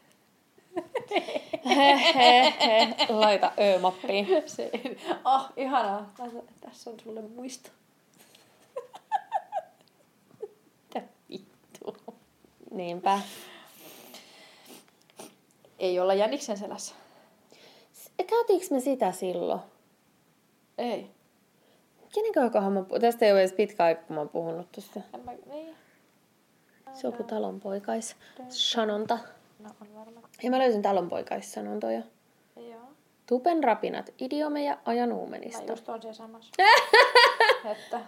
Laita 3.09 3.51
ö-mappiin. 3.59 4.27
Se, 4.45 4.71
oh, 5.25 5.45
ihanaa. 5.57 6.13
Tässä, 6.61 6.89
on 6.89 6.99
sulle 6.99 7.21
muisto. 7.21 7.69
Mitä 10.95 11.01
vittu? 11.29 12.15
Niinpä. 12.71 13.21
Ei 15.83 15.99
olla 15.99 16.13
jäniksen 16.13 16.57
selässä. 16.57 16.95
Käytiinkö 18.27 18.65
me 18.71 18.79
sitä 18.79 19.11
silloin? 19.11 19.59
Ei. 20.77 21.11
Kenen 22.13 22.31
kanssa 22.33 22.69
mä 22.69 22.79
pu- 22.79 22.99
Tästä 22.99 23.25
ei 23.25 23.31
ole 23.31 23.39
edes 23.39 23.53
pitkä 23.53 23.83
aika, 23.83 24.01
kun 24.01 24.13
mä 24.15 24.19
oon 24.19 24.29
puhunut 24.29 24.71
tuosta. 24.71 24.99
En 25.13 25.19
mä, 25.25 25.31
niin. 25.45 25.75
Se 26.93 27.07
on 27.07 27.13
joku 27.13 27.23
talonpoikais 27.23 28.15
sanonta. 28.49 29.19
No 29.59 29.69
on 29.81 29.93
varmaan. 29.95 30.25
Ja 30.43 30.49
mä 30.49 30.59
löysin 30.59 30.81
talonpoikaissanontoja. 30.81 32.01
Joo. 32.55 32.81
Tupen 33.25 33.63
rapinat, 33.63 34.09
idiomeja 34.19 34.77
ajan 34.85 35.09
Mä 35.09 35.15
uumenista. 35.15 35.71
just 35.71 35.89
on 35.89 36.01
siellä 36.01 36.13
samassa. 36.15 36.51
että 37.71 38.01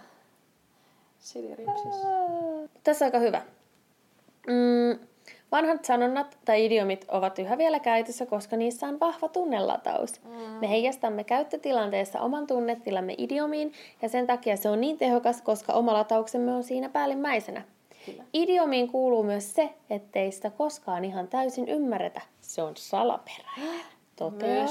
silirimpsis. 1.20 1.96
Tässä 2.84 3.06
on 3.06 3.08
aika 3.08 3.20
hyvä. 3.20 3.42
Mm, 4.48 5.08
vanhat 5.52 5.86
sanonnat 5.86 6.38
tai 6.46 6.66
idiomit 6.66 7.06
ovat 7.08 7.40
yhä 7.40 7.58
vielä 7.58 7.80
käytössä, 7.80 8.26
koska 8.26 8.58
niissä 8.58 8.88
on 8.88 9.00
vahva 9.00 9.28
tunnelataus. 9.28 10.22
Mm. 10.24 10.32
Me 10.62 10.70
heijastamme 10.70 11.24
käyttötilanteessa 11.24 12.22
oman 12.22 12.48
tunnetilamme 12.48 13.16
idiomiin 13.18 13.74
ja 14.02 14.10
sen 14.10 14.28
takia 14.28 14.58
se 14.58 14.70
on 14.70 14.82
niin 14.82 14.98
tehokas, 14.98 15.42
koska 15.42 15.74
oma 15.74 15.94
latauksemme 15.94 16.52
on 16.52 16.64
siinä 16.64 16.90
päällimmäisenä. 16.90 17.62
Kyllä. 18.06 18.24
Idiomiin 18.34 18.88
kuuluu 18.88 19.24
myös 19.24 19.56
se, 19.56 19.70
ettei 19.90 20.32
sitä 20.32 20.50
koskaan 20.50 21.06
ihan 21.06 21.28
täysin 21.28 21.68
ymmärretä. 21.68 22.22
Se 22.42 22.64
on 22.64 22.74
salaperäinen. 22.76 23.86
Toteaa 24.16 24.68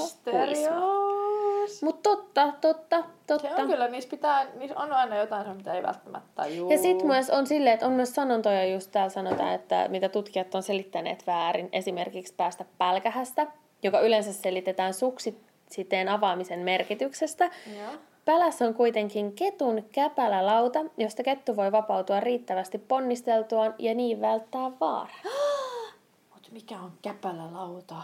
Mysterious. 1.64 1.82
Mutta 1.82 2.10
totta, 2.10 2.52
totta, 2.60 3.04
totta. 3.26 3.48
Se 3.48 3.62
on 3.62 3.68
kyllä, 3.68 3.88
niissä, 3.88 4.10
pitää, 4.10 4.46
niissä 4.54 4.78
on 4.78 4.92
aina 4.92 5.16
jotain, 5.16 5.56
mitä 5.56 5.74
ei 5.74 5.82
välttämättä 5.82 6.28
tajua. 6.34 6.72
Ja 6.72 6.78
sitten 6.78 7.06
myös 7.06 7.30
on 7.30 7.46
silleen, 7.46 7.74
että 7.74 7.86
on 7.86 7.92
myös 7.92 8.14
sanontoja, 8.14 8.66
just 8.66 8.90
täällä 8.92 9.10
sanotaan, 9.10 9.54
että 9.54 9.88
mitä 9.88 10.08
tutkijat 10.08 10.54
on 10.54 10.62
selittäneet 10.62 11.26
väärin. 11.26 11.68
Esimerkiksi 11.72 12.34
päästä 12.34 12.64
pälkähästä, 12.78 13.46
joka 13.82 14.00
yleensä 14.00 14.32
selitetään 14.32 14.94
suksiteen 14.94 16.08
avaamisen 16.08 16.60
merkityksestä. 16.60 17.44
Joo. 17.78 17.92
Pälässä 18.24 18.66
on 18.66 18.74
kuitenkin 18.74 19.32
ketun 19.32 19.84
käpälälauta, 19.92 20.78
josta 20.96 21.22
kettu 21.22 21.56
voi 21.56 21.72
vapautua 21.72 22.20
riittävästi 22.20 22.78
ponnisteltuaan 22.78 23.74
ja 23.78 23.94
niin 23.94 24.20
välttää 24.20 24.70
vaaraa. 24.80 25.18
Mut 26.34 26.48
mikä 26.52 26.80
on 26.80 26.92
käpälä 27.02 27.52
lauta? 27.52 27.96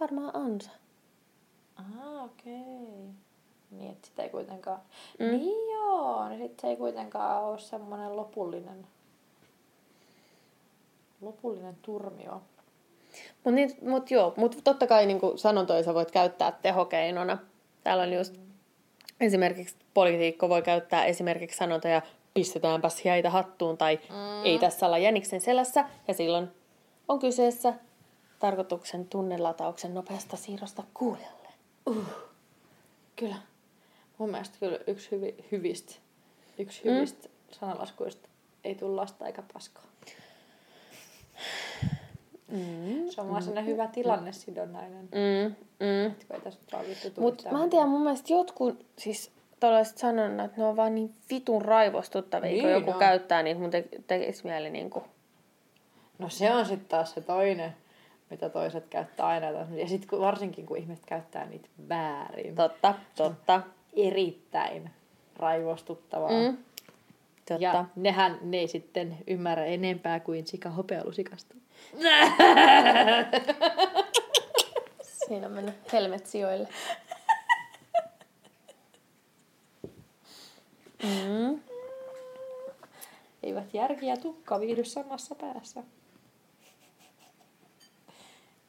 Varmaan 0.00 0.36
on 0.36 0.60
se. 0.60 0.79
Ah, 1.80 2.24
okei. 2.24 2.52
Okay. 2.52 3.14
Niin, 3.70 3.92
että 3.92 4.08
sitä 4.08 4.22
ei 4.22 4.28
kuitenkaan... 4.28 4.80
Mm. 5.18 5.26
Niin 5.26 5.70
joo, 5.74 6.28
niin 6.28 6.40
sit 6.40 6.60
se 6.60 6.66
ei 6.66 6.76
kuitenkaan 6.76 7.42
ole 7.42 7.58
semmoinen 7.58 8.16
lopullinen... 8.16 8.86
Lopullinen 11.20 11.76
turmio. 11.82 12.42
Mutta 13.34 13.50
niin, 13.50 13.76
mut 13.82 14.10
joo, 14.10 14.34
mut 14.36 14.60
totta 14.64 14.86
kai 14.86 15.06
niin 15.06 15.20
sanontoja 15.36 15.82
sä 15.82 15.94
voit 15.94 16.10
käyttää 16.10 16.52
tehokeinona. 16.52 17.38
Täällä 17.84 18.02
on 18.02 18.12
just 18.12 18.34
esimerkiksi 19.20 19.76
poliitikko 19.94 20.48
voi 20.48 20.62
käyttää 20.62 21.04
esimerkiksi 21.04 21.56
sanontoja 21.56 22.02
pistetäänpäs 22.34 23.04
jäitä 23.04 23.30
hattuun 23.30 23.78
tai 23.78 23.96
mm. 24.08 24.44
ei 24.44 24.58
tässä 24.58 24.86
olla 24.86 24.98
jäniksen 24.98 25.40
selässä. 25.40 25.84
Ja 26.08 26.14
silloin 26.14 26.48
on 27.08 27.18
kyseessä 27.18 27.74
tarkoituksen 28.38 29.08
tunnelatauksen 29.08 29.94
nopeasta 29.94 30.36
siirrosta 30.36 30.82
kuulijalle. 30.94 31.39
Uh. 31.86 32.04
Kyllä. 33.16 33.36
Mun 34.18 34.30
mielestä 34.30 34.56
kyllä 34.60 34.78
yksi 34.86 35.10
hyvi, 35.10 35.34
hyvistä, 35.52 35.94
yksi 36.58 36.82
Mm. 36.84 36.90
hyvistä 36.90 37.28
sanalaskuista 37.50 38.28
ei 38.64 38.74
tule 38.74 38.94
lasta 38.94 39.26
eikä 39.26 39.42
paskaa. 39.52 39.84
Mm. 42.48 43.10
Se 43.10 43.20
on 43.20 43.28
vaan 43.30 43.42
sellainen 43.42 43.72
hyvä 43.72 43.86
tilannesidonnainen. 43.86 45.08
Mm, 45.12 45.54
mm. 45.80 46.14
Mutta 47.20 47.50
mä 47.50 47.64
en 47.64 47.70
tiedä, 47.70 47.86
mun 47.86 48.02
mielestä 48.02 48.32
jotkut, 48.32 48.86
siis 48.98 49.30
tällaiset 49.60 49.98
sanonnat, 49.98 50.56
ne 50.56 50.64
on 50.64 50.76
vaan 50.76 50.94
niin 50.94 51.14
vitun 51.30 51.62
raivostuttavia, 51.62 52.50
niin, 52.50 52.62
kun 52.62 52.70
joku 52.70 52.90
on. 52.90 52.98
käyttää 52.98 53.42
niitä, 53.42 53.60
mun 53.60 53.70
te- 53.70 53.88
tekisi 54.06 54.44
mieli 54.46 54.70
niinku... 54.70 55.02
No 56.18 56.28
se 56.28 56.50
on 56.54 56.66
sitten 56.66 56.88
taas 56.88 57.14
se 57.14 57.20
toinen, 57.20 57.76
mitä 58.30 58.48
toiset 58.48 58.88
käyttää 58.88 59.26
aina. 59.26 59.46
Ja 59.46 59.88
sitten 59.88 60.20
varsinkin 60.20 60.66
kun 60.66 60.76
ihmiset 60.76 61.06
käyttää 61.06 61.46
niitä 61.46 61.68
väärin. 61.88 62.54
Totta, 62.54 62.94
totta. 63.16 63.62
Erittäin 63.96 64.90
raivostuttavaa. 65.36 66.30
Mm. 66.30 66.56
Totta. 67.48 67.62
Ja 67.62 67.84
nehän 67.96 68.38
ne 68.42 68.56
ei 68.56 68.68
sitten 68.68 69.18
ymmärrä 69.26 69.64
enempää 69.64 70.20
kuin 70.20 70.46
sika 70.46 70.70
hopealusikasta. 70.70 71.54
Siinä 75.28 75.46
on 75.46 75.52
mennyt 75.52 75.92
helmet 75.92 76.26
sijoille. 76.26 76.68
Mm. 81.02 81.60
Eivät 83.42 83.74
järki 83.74 84.06
ja 84.06 84.16
tukka 84.16 84.60
viihdy 84.60 84.84
samassa 84.84 85.34
päässä. 85.34 85.82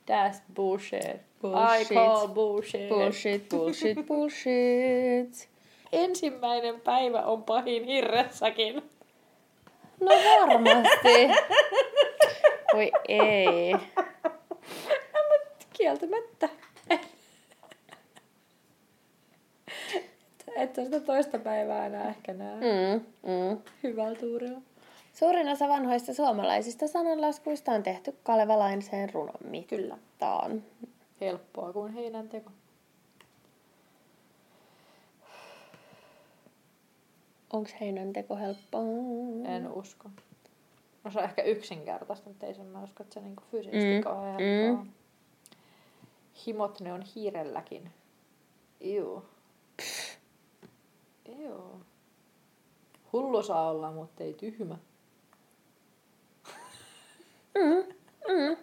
That's 0.06 0.42
bullshit. 0.56 1.22
Bullshit. 1.42 1.92
I 1.92 1.94
call 1.94 2.28
bullshit. 2.28 2.90
Bullshit, 2.90 3.50
bullshit, 3.50 3.98
bullshit. 4.08 5.50
Ensimmäinen 5.92 6.82
päivä 6.82 7.22
on 7.22 7.44
pahin 7.44 7.84
hirressäkin. 7.84 8.76
No 10.00 10.12
varmasti. 10.12 11.28
Voi 12.74 12.92
ei. 13.08 13.76
Kieltämättä. 15.74 16.50
Et 20.56 20.76
sä 20.76 20.84
sitä 20.84 21.00
toista 21.00 21.40
päivää 21.40 21.86
enää 21.86 22.10
ehkä 22.10 22.34
näe. 22.34 22.56
Mm, 22.56 23.06
mm. 23.32 23.58
Hyvällä 23.84 24.20
tuurilla. 24.20 24.62
Suurin 25.22 25.50
osa 25.50 25.68
vanhoista 25.70 26.14
suomalaisista 26.14 26.88
sananlaskuista 26.88 27.72
on 27.72 27.84
tehty 27.84 28.16
kalevalaiseen 28.24 29.14
runon 29.14 29.36
mittaan. 29.44 30.64
Helppoa 31.22 31.74
kuin 31.74 31.94
heinän 31.94 32.30
teko. 32.30 32.52
Onko 37.54 37.70
heinän 37.82 38.14
teko 38.14 38.36
helppoa? 38.36 38.82
En 39.46 39.72
usko. 39.72 40.10
No 41.04 41.12
se 41.12 41.20
on 41.20 41.26
ehkä 41.26 41.42
yksinkertaista, 41.42 42.30
mutta 42.30 42.46
ei 42.46 42.54
sen 42.54 42.66
mä 42.66 42.84
usko, 42.84 43.04
että 43.04 43.14
se 43.14 43.22
niinku 43.22 43.44
fyysisesti 43.52 43.96
Mm, 43.96 44.04
kauhean 44.04 44.40
helppoa. 44.40 44.84
Mm. 44.84 44.92
Himot 46.46 46.80
ne 46.80 46.94
on 46.94 47.02
hiirelläkin. 47.02 47.92
Iu. 48.86 49.26
Iu. 51.40 51.82
Hullu 53.14 53.44
saa 53.44 53.70
olla, 53.70 53.92
mutta 53.92 54.24
ei 54.24 54.34
tyhmä. 54.34 54.78
Mm, 57.56 57.94
mm. 58.34 58.58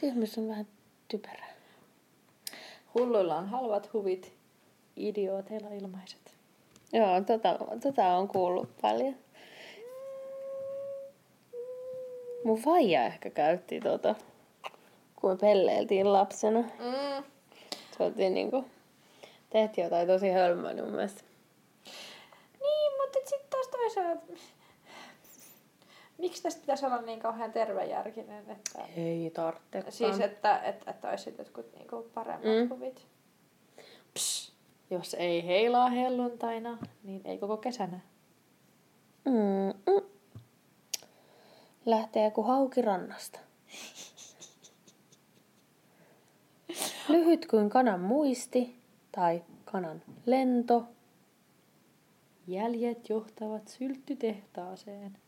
Tyhmyys 0.00 0.38
on 0.38 0.48
vähän 0.48 0.66
typerää. 1.08 1.54
Hulluilla 2.94 3.36
on 3.36 3.48
halvat 3.48 3.92
huvit, 3.92 4.32
idiooteilla 4.96 5.68
ilmaiset. 5.68 6.36
Joo, 6.92 7.20
tota, 7.20 7.58
tota 7.82 8.06
on 8.06 8.28
kuullut 8.28 8.68
paljon. 8.82 9.14
Mun 12.44 12.58
faija 12.58 13.06
ehkä 13.06 13.30
käytti 13.30 13.80
tota, 13.80 14.14
kun 15.16 15.30
me 15.30 15.36
pelleiltiin 15.36 16.12
lapsena. 16.12 16.60
Mm. 16.60 17.24
Se 17.96 18.02
oltiin 18.02 18.34
niinku, 18.34 18.64
tehtiin 19.50 19.84
jotain 19.84 20.06
tosi 20.06 20.30
hölmöä 20.30 20.74
mun 20.74 20.90
mielestä. 20.90 21.22
Niin, 22.60 22.92
mutta 23.00 23.18
sitten 23.24 23.50
taas 23.50 23.68
toisaalta... 23.68 24.32
Miksi 26.18 26.42
tästä 26.42 26.60
pitäisi 26.60 26.86
olla 26.86 27.02
niin 27.02 27.20
kauhean 27.20 27.52
tervejärkinen, 27.52 28.50
että... 28.50 28.82
Ei 28.96 29.30
tarvitsekaan. 29.34 29.92
Siis, 29.92 30.20
että, 30.20 30.58
että, 30.58 30.90
että 30.90 31.08
olisi 31.08 31.34
jotkut 31.38 31.72
niinku 31.74 32.10
paremmat 32.14 32.42
Mm. 32.42 32.68
huvit. 32.70 33.06
Psst. 34.14 34.56
Jos 34.90 35.14
ei 35.14 35.46
heilaa 35.46 35.88
helluntaina, 35.90 36.78
niin 37.02 37.20
ei 37.24 37.38
koko 37.38 37.56
kesänä. 37.56 38.00
Mm, 39.24 39.92
mm. 39.92 40.06
Lähtee 41.86 42.30
kuin 42.30 42.46
hauki 42.46 42.82
rannasta. 42.82 43.38
Lyhyt 47.08 47.46
kuin 47.46 47.70
kanan 47.70 48.00
muisti 48.00 48.76
tai 49.12 49.44
kanan 49.64 50.02
lento. 50.26 50.84
Jäljet 52.46 53.08
johtavat 53.08 53.68
sylttytehtaaseen. 53.68 55.18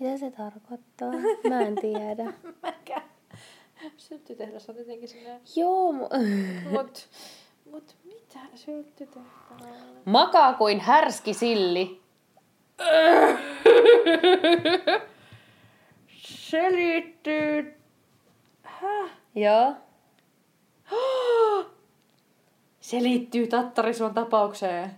Mitä 0.00 0.18
se 0.18 0.30
tarkoittaa? 0.30 1.12
Mä 1.48 1.60
en 1.60 1.74
tiedä. 1.80 2.32
Mäkään. 2.62 3.02
Sylttytehdas 3.96 4.68
on 4.70 4.76
jotenkin 4.76 5.08
sinne... 5.08 5.40
Joo, 5.56 5.92
mu- 5.92 6.70
Mut, 6.70 7.08
mut 7.70 7.96
mitä 8.04 8.38
sylttytehtaas? 8.54 9.26
makaa 10.04 10.54
kuin 10.54 10.80
härski 10.80 11.34
silli. 11.34 12.00
Se 16.16 16.72
liittyy... 16.72 17.74
Häh? 18.62 19.10
Joo. 19.34 19.74
Se 22.80 23.02
liittyy 23.02 23.46
Tattarisuon 23.46 24.14
tapaukseen. 24.14 24.90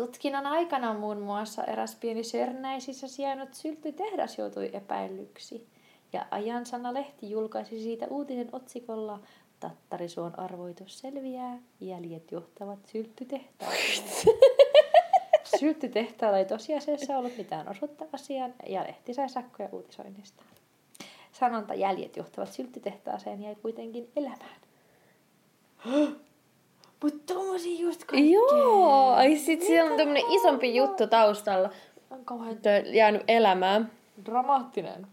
Tutkinnan 0.00 0.46
aikana 0.46 0.94
muun 0.94 1.20
muassa 1.20 1.64
eräs 1.64 1.94
pieni 1.94 2.24
Sörnäisissä 2.24 3.08
sijainnut 3.08 3.54
sylttytehdas 3.54 4.38
joutui 4.38 4.70
epäillyksi. 4.72 5.66
Ja 6.12 6.26
Ajansana-lehti 6.30 7.30
julkaisi 7.30 7.82
siitä 7.82 8.06
uutisen 8.10 8.48
otsikolla 8.52 9.20
Tattarisuon 9.60 10.38
arvoitus 10.38 10.98
selviää, 10.98 11.58
jäljet 11.80 12.32
johtavat 12.32 12.78
sylttytehtaaseen. 12.86 14.08
Sylttytehtaalla 15.60 16.38
ei 16.38 16.44
tosiasiassa 16.44 17.18
ollut 17.18 17.36
mitään 17.36 17.68
osoittaa 17.68 18.08
asiaan 18.12 18.54
ja 18.68 18.82
lehti 18.82 19.14
sai 19.14 19.28
sakkoja 19.28 19.68
uutisoinnista. 19.72 20.42
Sanonta 21.32 21.74
jäljet 21.74 22.16
johtavat 22.16 22.52
sylttytehtaaseen 22.52 23.42
jäi 23.42 23.54
kuitenkin 23.54 24.10
elämään. 24.16 24.60
Mutta 27.02 27.34
tommosia 27.34 27.80
just 27.80 28.04
kaikkea. 28.04 28.30
Joo. 28.32 29.10
Ai 29.12 29.36
sit 29.36 29.62
siellä 29.62 29.90
on 29.90 29.96
tämmönen 29.96 30.22
isompi 30.30 30.74
juttu 30.76 31.06
taustalla. 31.06 31.70
On 32.10 32.24
kauhean 32.24 32.56
Tö- 32.56 32.88
Jäänyt 32.96 33.22
elämään. 33.28 33.90
dramaattinen. 34.26 35.06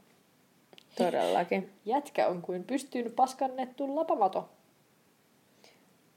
Todellakin. 0.97 1.71
Jätkä 1.85 2.27
on 2.27 2.41
kuin 2.41 2.63
pystyyn 2.63 3.11
paskannettu 3.11 3.95
lapamato. 3.95 4.49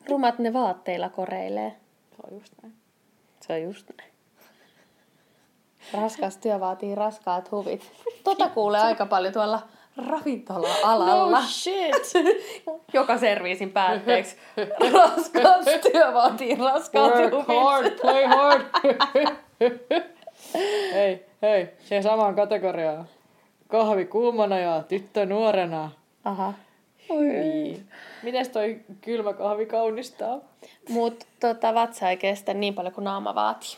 Rumat 0.08 0.38
ne 0.38 0.52
vaatteilla 0.52 1.08
koreilee. 1.08 1.76
Se 2.10 2.16
on 2.26 2.38
just 2.38 2.52
näin. 2.62 2.74
Se 3.40 3.52
on 3.52 3.62
just 3.62 3.86
näin. 3.98 4.10
Raskas 5.92 6.36
työ 6.36 6.60
vaatii 6.60 6.94
raskaat 6.94 7.50
huvit. 7.50 7.92
Tota 8.24 8.48
kuulee 8.48 8.80
aika 8.80 9.06
paljon 9.06 9.32
tuolla 9.32 9.62
ravintola-alalla. 9.96 11.40
No 11.40 11.46
shit! 11.48 12.12
Joka 12.92 13.18
serviisin 13.18 13.70
päätteeksi. 13.72 14.36
Raskaat 14.94 15.64
työ 15.92 16.14
vaatii 16.14 16.54
raskaat 16.56 17.14
Work 17.14 17.32
huvit. 17.32 17.46
hard, 17.62 17.90
play 18.00 18.24
hard. 18.26 18.62
hei, 20.94 21.26
hei, 21.42 21.68
se 21.84 22.02
samaan 22.02 22.34
kategoriaan. 22.34 23.08
Kahvi 23.68 24.04
kuumana 24.04 24.58
ja 24.58 24.82
tyttö 24.88 25.26
nuorena. 25.26 25.90
Aha. 26.24 26.52
Hyi. 27.08 27.82
Mites 28.22 28.48
toi 28.48 28.80
kylmä 29.00 29.32
kahvi 29.32 29.66
kaunistaa? 29.66 30.38
Mut 30.88 31.26
tota, 31.40 31.74
vatsa 31.74 32.10
ei 32.10 32.16
kestä 32.16 32.54
niin 32.54 32.74
paljon 32.74 32.94
kuin 32.94 33.04
naama 33.04 33.34
vaatii. 33.34 33.76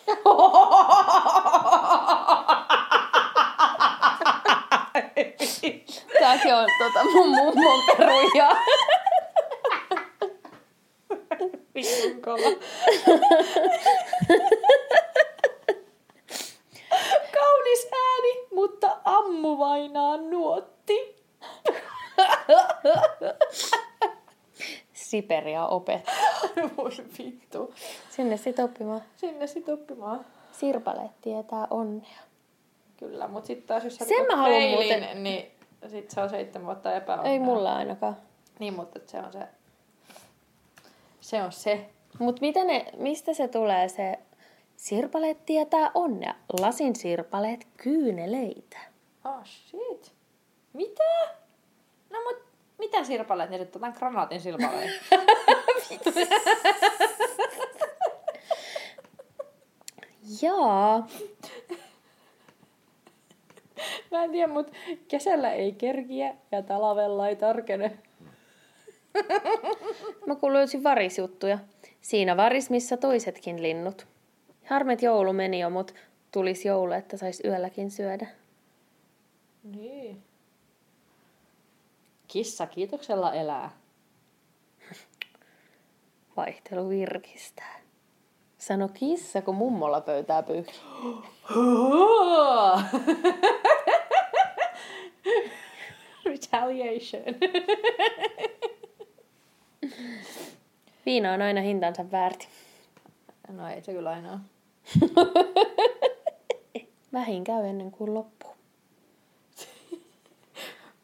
Tääkin 6.22 6.54
on 6.54 6.68
tota, 6.78 7.04
mun 7.04 7.28
mummon 7.28 7.82
peruja. 7.96 8.50
Kova. 12.24 12.56
Kaunis 17.34 17.86
ääni, 17.92 18.46
mutta 18.54 18.96
ammuvainaa 19.04 20.16
nuotti. 20.16 21.16
Siperia 24.92 25.66
opettaa. 25.66 26.14
Voi 26.76 26.90
vittu. 27.18 27.74
Sinne 28.10 28.36
sit 28.36 28.58
oppimaan. 28.58 29.02
Sinne 29.16 29.46
sit 29.46 29.68
oppimaan. 29.68 30.24
Sirpaleet 30.52 31.20
tietää 31.22 31.66
onnea. 31.70 32.20
Kyllä, 32.96 33.28
mutta 33.28 33.46
sitten 33.46 33.66
taas 33.66 33.84
jos 33.84 33.96
sä 33.96 34.04
Sen 34.04 34.16
katot 34.16 34.28
mä 34.28 34.36
haluan 34.36 34.60
peiliin, 34.60 35.00
muuten- 35.02 35.24
niin 35.24 35.52
sit 35.88 36.10
se 36.10 36.20
on 36.20 36.30
seitsemän 36.30 36.66
vuotta 36.66 36.94
epäonnea. 36.94 37.32
Ei 37.32 37.38
mulla 37.38 37.76
ainakaan. 37.76 38.16
Niin, 38.58 38.74
mutta 38.74 39.00
se 39.06 39.18
on 39.18 39.32
se. 39.32 39.48
Se 41.20 41.42
on 41.42 41.52
se. 41.52 41.90
Mut 42.18 42.40
miten 42.40 42.66
ne, 42.66 42.86
mistä 42.96 43.34
se 43.34 43.48
tulee 43.48 43.88
se 43.88 44.18
sirpaleet 44.76 45.46
tietää 45.46 45.90
onnea? 45.94 46.34
Lasin 46.60 46.96
sirpaleet 46.96 47.66
kyyneleitä. 47.76 48.78
Oh 49.24 49.44
shit. 49.44 50.12
Mitä? 50.72 51.28
No 52.10 52.18
mut 52.22 52.42
mitä 52.78 53.04
sirpaleet 53.04 53.50
ne 53.50 53.58
nyt 53.58 53.76
otan 53.76 53.94
granaatin 53.98 54.40
sirpaleet? 54.40 54.90
Jaa. 60.42 61.06
Mä 64.12 64.24
en 64.24 64.30
tiedä, 64.30 64.52
mut 64.52 64.70
kesällä 65.08 65.52
ei 65.52 65.72
kerkiä 65.72 66.34
ja 66.50 66.62
talvella 66.62 67.28
ei 67.28 67.36
tarkene. 67.36 67.98
Mä 70.26 70.34
kun 70.34 70.52
löysin 70.52 70.82
varisjuttuja. 70.82 71.58
Siinä 72.00 72.36
varis, 72.36 72.70
missä 72.70 72.96
toisetkin 72.96 73.62
linnut. 73.62 74.06
Harmet 74.66 75.02
joulu 75.02 75.32
meni 75.32 75.60
jo, 75.60 75.70
mut 75.70 75.94
tulis 76.32 76.64
joulu, 76.64 76.92
että 76.92 77.16
sais 77.16 77.42
yölläkin 77.44 77.90
syödä. 77.90 78.26
Niin. 79.64 80.22
Kissa 82.28 82.66
kiitoksella 82.66 83.34
elää. 83.34 83.70
Vaihtelu 86.36 86.88
virkistää. 86.88 87.80
Sano 88.58 88.88
kissa, 88.88 89.42
kun 89.42 89.54
mummolla 89.54 90.00
pöytää 90.00 90.42
pyyhki. 90.42 90.80
Retaliation. 96.24 97.24
Viina 101.06 101.32
on 101.32 101.42
aina 101.42 101.60
hintansa 101.60 102.10
väärti. 102.10 102.48
No 103.48 103.68
ei 103.68 103.82
se 103.82 103.92
kyllä 103.92 104.10
aina. 104.10 104.40
Vähin 107.12 107.44
käy 107.44 107.66
ennen 107.66 107.90
kuin 107.90 108.14
loppuu. 108.14 108.54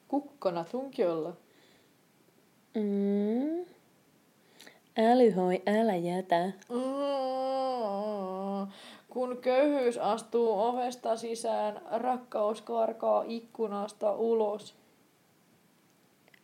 Kukkona 0.08 0.64
tunkiolla. 0.64 1.32
Mm. 2.74 3.66
Älyhoi, 4.98 5.62
älä 5.66 5.96
jätä. 5.96 6.44
Mm. 6.44 6.88
Kun 9.08 9.38
köyhyys 9.40 9.98
astuu 9.98 10.60
ovesta 10.60 11.16
sisään, 11.16 11.80
rakkaus 11.90 12.62
karkaa 12.62 13.24
ikkunasta 13.26 14.12
ulos. 14.12 14.74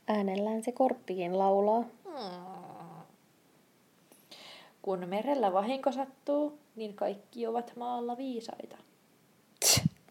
Äänellään 0.08 0.62
se 0.62 0.72
korppikin 0.72 1.38
laulaa. 1.38 1.80
Mm. 2.04 2.44
Kun 4.82 5.08
merellä 5.08 5.52
vahinko 5.52 5.92
sattuu, 5.92 6.58
niin 6.76 6.94
kaikki 6.94 7.46
ovat 7.46 7.72
maalla 7.76 8.16
viisaita. 8.16 8.76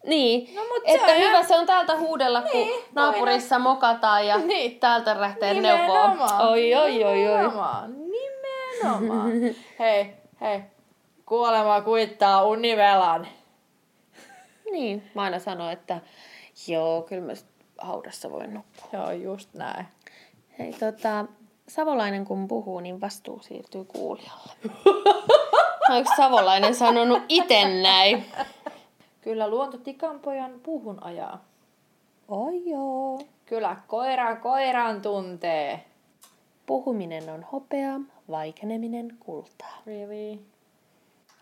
Niin, 0.06 0.54
No, 0.54 0.62
että 0.84 1.06
se 1.06 1.12
on 1.14 1.20
hyvä 1.28 1.42
se 1.42 1.56
on 1.56 1.66
täältä 1.66 1.96
huudella, 1.98 2.42
kun 2.42 2.50
Niin, 2.52 2.84
naapurissa 2.92 3.58
mokataan 3.58 4.26
ja 4.26 4.38
Niin. 4.46 4.80
täältä 4.80 5.20
lähtee 5.20 5.54
neuvoa. 5.54 6.38
Oi, 6.48 6.74
oi, 6.74 7.04
oi, 7.04 7.28
oi. 7.28 7.38
Nimenomaan. 7.38 7.94
Nimenomaan. 8.10 9.30
hei, 9.78 10.12
hei. 10.40 10.62
Kuolema 11.26 11.80
kuittaa 11.80 12.44
univelan. 12.44 13.26
Niin, 14.70 15.10
mä 15.14 15.22
aina 15.22 15.38
sanon, 15.38 15.72
että 15.72 16.00
joo, 16.68 17.02
kyllä 17.02 17.22
mä 17.22 17.32
haudassa 17.78 18.30
voin 18.30 18.54
nukkua. 18.54 18.88
Joo, 18.92 19.10
just 19.10 19.54
näin. 19.54 19.86
Hei, 20.58 20.72
tota, 20.72 21.24
savolainen 21.68 22.24
kun 22.24 22.48
puhuu, 22.48 22.80
niin 22.80 23.00
vastuu 23.00 23.40
siirtyy 23.42 23.84
kuulijalle. 23.84 24.52
Onko 25.90 26.10
savolainen 26.16 26.74
sanonut 26.74 27.22
ite 27.28 27.68
näin? 27.82 28.24
Kyllä 29.20 29.48
luonto 29.48 29.78
tikanpojan 29.78 30.60
puuhun 30.62 31.04
ajaa. 31.04 31.44
Oi 32.28 32.70
joo. 32.70 33.20
Kyllä 33.46 33.76
koira 33.86 34.36
koiran 34.36 35.02
tuntee. 35.02 35.84
Puhuminen 36.66 37.30
on 37.30 37.46
hopeaa, 37.52 38.00
vaikeneminen 38.30 39.16
kultaa. 39.20 39.82
Really? 39.86 40.38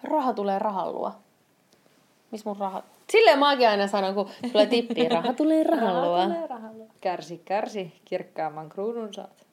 Raha 0.04 0.32
tulee 0.32 0.58
rahan 0.58 0.92
luo. 0.92 1.12
Miss 2.30 2.44
mun 2.44 2.56
raha? 2.56 2.82
Silleen 3.10 3.38
mäkin 3.38 3.68
aina 3.68 3.86
sanon, 3.86 4.14
kun 4.14 4.28
tulee 4.52 4.66
tippiä, 4.66 5.08
raha 5.08 5.32
tulee 5.32 5.64
rahan 5.64 6.02
luo. 6.02 6.24
tulee 6.24 6.46
rahan 6.46 6.78
luo. 6.78 6.86
Kärsi, 7.00 7.42
kärsi, 7.44 8.00
kirkkaamman 8.04 8.68
kruunun 8.68 9.14
saat. 9.14 9.46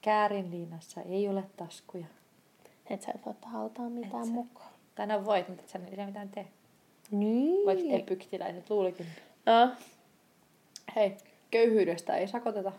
Käärin 0.00 0.50
liinassa 0.50 1.00
ei 1.00 1.28
ole 1.28 1.44
taskuja. 1.56 2.06
Et 2.90 3.02
sä 3.02 3.12
et 3.14 3.26
voi 3.26 3.34
hautaa 3.42 3.90
mitään 3.90 4.26
sä. 4.26 4.32
mukaan. 4.32 4.70
Tai 4.94 5.06
no 5.06 5.24
voit, 5.24 5.48
mutta 5.48 5.62
et 5.62 5.68
sä 5.68 5.78
niillä 5.78 6.06
mitään 6.06 6.28
tee. 6.28 6.48
Niin. 7.10 7.66
Vaikka 7.66 7.84
epyktiläiset 7.90 8.70
luulikin. 8.70 9.06
Ah. 9.46 9.70
Hei, 10.96 11.16
köyhyydestä 11.50 12.16
ei 12.16 12.28
sakoteta. 12.28 12.72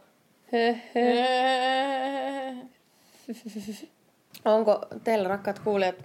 Onko 4.45 4.86
teillä 5.04 5.27
rakkaat 5.27 5.60
kuulijat 5.60 5.95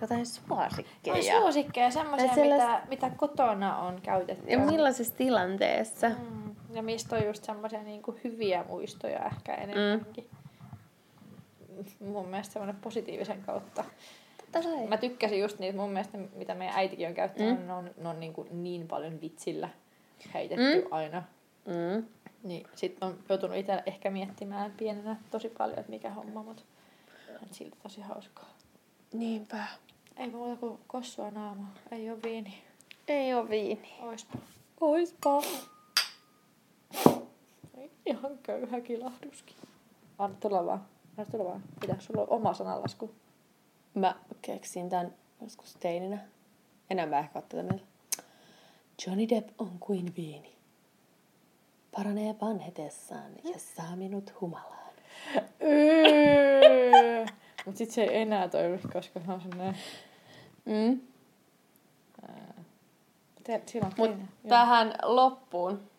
jotain 0.00 0.20
On 0.20 0.26
suosikkeja? 0.26 1.40
suosikkeja, 1.40 1.90
semmoisia, 1.90 2.34
sellais- 2.34 2.62
mitä, 2.62 2.82
mitä 2.88 3.10
kotona 3.16 3.78
on 3.78 4.00
käytetty. 4.02 4.50
Ja 4.50 4.58
millaisessa 4.58 5.16
tilanteessa? 5.16 6.08
Mm, 6.08 6.54
ja 6.72 6.82
mistä 6.82 7.16
on 7.16 7.24
just 7.24 7.44
semmoisia 7.44 7.82
niinku 7.82 8.18
hyviä 8.24 8.64
muistoja 8.68 9.26
ehkä 9.26 9.54
enemmänkin. 9.54 10.26
Mm. 12.00 12.06
Mun 12.06 12.28
mielestä 12.28 12.52
semmoinen 12.52 12.80
positiivisen 12.80 13.42
kautta. 13.42 13.84
Mä 14.88 14.96
tykkäsin 14.96 15.40
just 15.40 15.58
niitä, 15.58 15.78
mun 15.78 15.90
mielestä 15.90 16.18
mitä 16.18 16.54
meidän 16.54 16.76
äitikin 16.76 17.08
on 17.08 17.14
käyttänyt, 17.14 17.60
mm. 17.60 17.66
ne 17.66 17.72
on, 17.72 17.90
ne 17.96 18.08
on 18.08 18.20
niin, 18.20 18.32
kuin 18.32 18.62
niin 18.62 18.88
paljon 18.88 19.20
vitsillä 19.20 19.68
heitetty 20.34 20.80
mm. 20.80 20.86
aina. 20.90 21.22
Mm. 21.66 22.06
Niin 22.42 22.66
sit 22.74 22.96
on 23.00 23.18
joutunut 23.28 23.56
itse 23.56 23.82
ehkä 23.86 24.10
miettimään 24.10 24.72
pienenä 24.76 25.16
tosi 25.30 25.48
paljon, 25.48 25.78
että 25.78 25.90
mikä 25.90 26.10
homma, 26.10 26.42
mutta 26.42 26.62
silti 27.50 27.76
tosi 27.82 28.00
hauskaa. 28.00 28.50
Niinpä. 29.12 29.64
Ei 30.20 30.30
muuta 30.30 30.56
kuin 30.56 30.78
kossua 30.86 31.30
naamaa, 31.30 31.74
ei 31.90 32.10
oo 32.10 32.18
viini. 32.24 32.62
Ei 33.08 33.34
oo 33.34 33.48
viini. 33.48 33.94
Oispa. 34.00 34.38
Oispa. 34.80 35.42
Ihan 38.06 38.38
köyhä 38.42 38.80
kilahduskin. 38.80 39.56
Anna 40.18 40.36
tulla 40.40 40.66
vaan. 40.66 40.84
Anna 41.18 41.30
tulla 41.30 41.44
vaan. 41.44 41.62
Pitäis 41.80 42.04
sulla 42.04 42.26
oma 42.30 42.54
sananlasku. 42.54 43.10
Mä 43.94 44.14
keksin 44.42 44.88
tän 44.88 45.14
joskus 45.42 45.76
teininä. 45.80 46.18
Enää 46.90 47.06
mä 47.06 47.18
ehkä 47.18 47.42
tätä 47.42 47.62
mieltä. 47.62 47.84
Johnny 49.06 49.28
Depp 49.28 49.60
on 49.60 49.78
kuin 49.78 50.12
viini. 50.16 50.56
Paranee 51.96 52.34
vanhetessaan 52.40 53.32
ja 53.44 53.58
saa 53.58 53.96
minut 53.96 54.40
humalaan. 54.40 54.92
Öö. 55.62 57.26
Mut 57.66 57.76
sit 57.76 57.90
se 57.90 58.02
ei 58.02 58.22
enää 58.22 58.48
toimi, 58.48 58.78
koska 58.92 59.20
se 59.20 59.32
on 59.32 59.40
semmonen... 59.40 59.76
Mm. 60.64 61.00
Te, 63.44 63.62
siinä 63.66 63.86
on 63.86 63.92
Mut 63.96 64.08
teine. 64.10 64.22
Joo. 64.22 64.48
tähän 64.48 64.94
loppuun. 65.02 65.90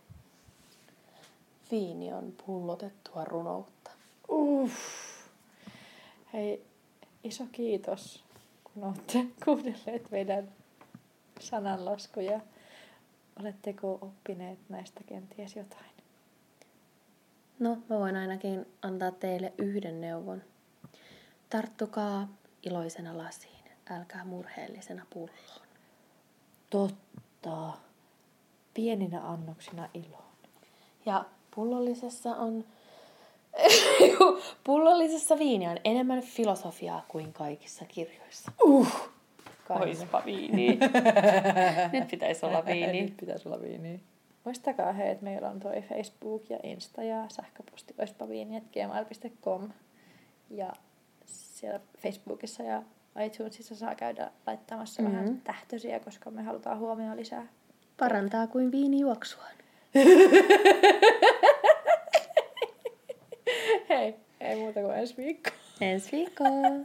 Viini 1.72 2.14
on 2.14 2.34
pullotettua 2.46 3.26
runoutta. 3.26 3.92
Uff. 4.30 4.76
Hei, 6.34 6.66
iso 7.24 7.44
kiitos, 7.52 8.24
kun 8.64 8.84
olette 8.84 9.26
kuunnelleet 9.46 10.12
meidän 10.12 10.50
sananlaskuja. 11.40 12.40
Oletteko 13.40 13.94
oppineet 14.02 14.60
näistä 14.70 15.02
kenties 15.06 15.56
jotain? 15.56 15.92
No, 17.60 17.78
mä 17.90 18.00
voin 18.00 18.16
ainakin 18.16 18.66
antaa 18.82 19.12
teille 19.12 19.54
yhden 19.58 20.02
neuvon. 20.02 20.44
Tarttukaa 21.50 22.28
iloisena 22.64 23.18
lasiin, 23.18 23.61
älkää 23.92 24.26
murheellisena 24.26 25.06
pulloon. 25.10 25.68
Totta. 26.70 27.74
Pieninä 28.74 29.28
annoksina 29.28 29.90
iloon. 29.94 30.24
Ja 31.06 31.26
pullollisessa 31.56 32.36
on... 32.36 32.66
pullollisessa 34.64 35.40
viini 35.40 35.68
on 35.68 35.78
enemmän 35.84 36.22
filosofiaa 36.22 37.06
kuin 37.08 37.34
kaikissa 37.34 37.86
kirjoissa. 37.86 38.52
Uh! 38.64 39.12
Oispa 39.70 40.22
viini. 40.26 40.68
Nyt 41.94 42.08
pitäisi 42.12 42.46
olla 42.46 42.66
viini. 42.66 43.02
Nyt 43.02 43.18
pitäisi 43.18 43.48
olla 43.48 43.62
viini. 43.62 44.00
Muistakaa 44.44 44.94
he, 44.94 45.12
että 45.12 45.24
meillä 45.24 45.50
on 45.50 45.60
toi 45.60 45.82
Facebook 45.82 46.50
ja 46.50 46.60
Insta 46.64 47.04
ja 47.04 47.26
sähköposti 47.30 47.94
oispaviini.gmail.com. 48.00 49.70
Ja 50.50 50.74
siellä 51.26 51.80
Facebookissa 51.98 52.64
ja 52.64 52.84
iTunesissa 53.20 53.76
saa 53.76 53.96
käydä 53.96 54.32
laittamassa 54.48 55.02
mm-hmm. 55.02 55.18
vähän 55.18 55.42
tähtösiä, 55.44 56.00
koska 56.00 56.32
me 56.32 56.44
halutaan 56.44 56.80
huomioon 56.80 57.18
lisää. 57.18 57.48
Parantaa 57.98 58.48
kuin 58.48 58.72
viini 58.72 59.00
juoksuaan. 59.00 59.52
Hei, 63.90 64.16
ei 64.40 64.56
muuta 64.56 64.80
kuin 64.80 64.98
ensi 64.98 65.18
viikko. 65.18 65.50
Ensi 65.82 66.12
viikkoon. 66.12 66.84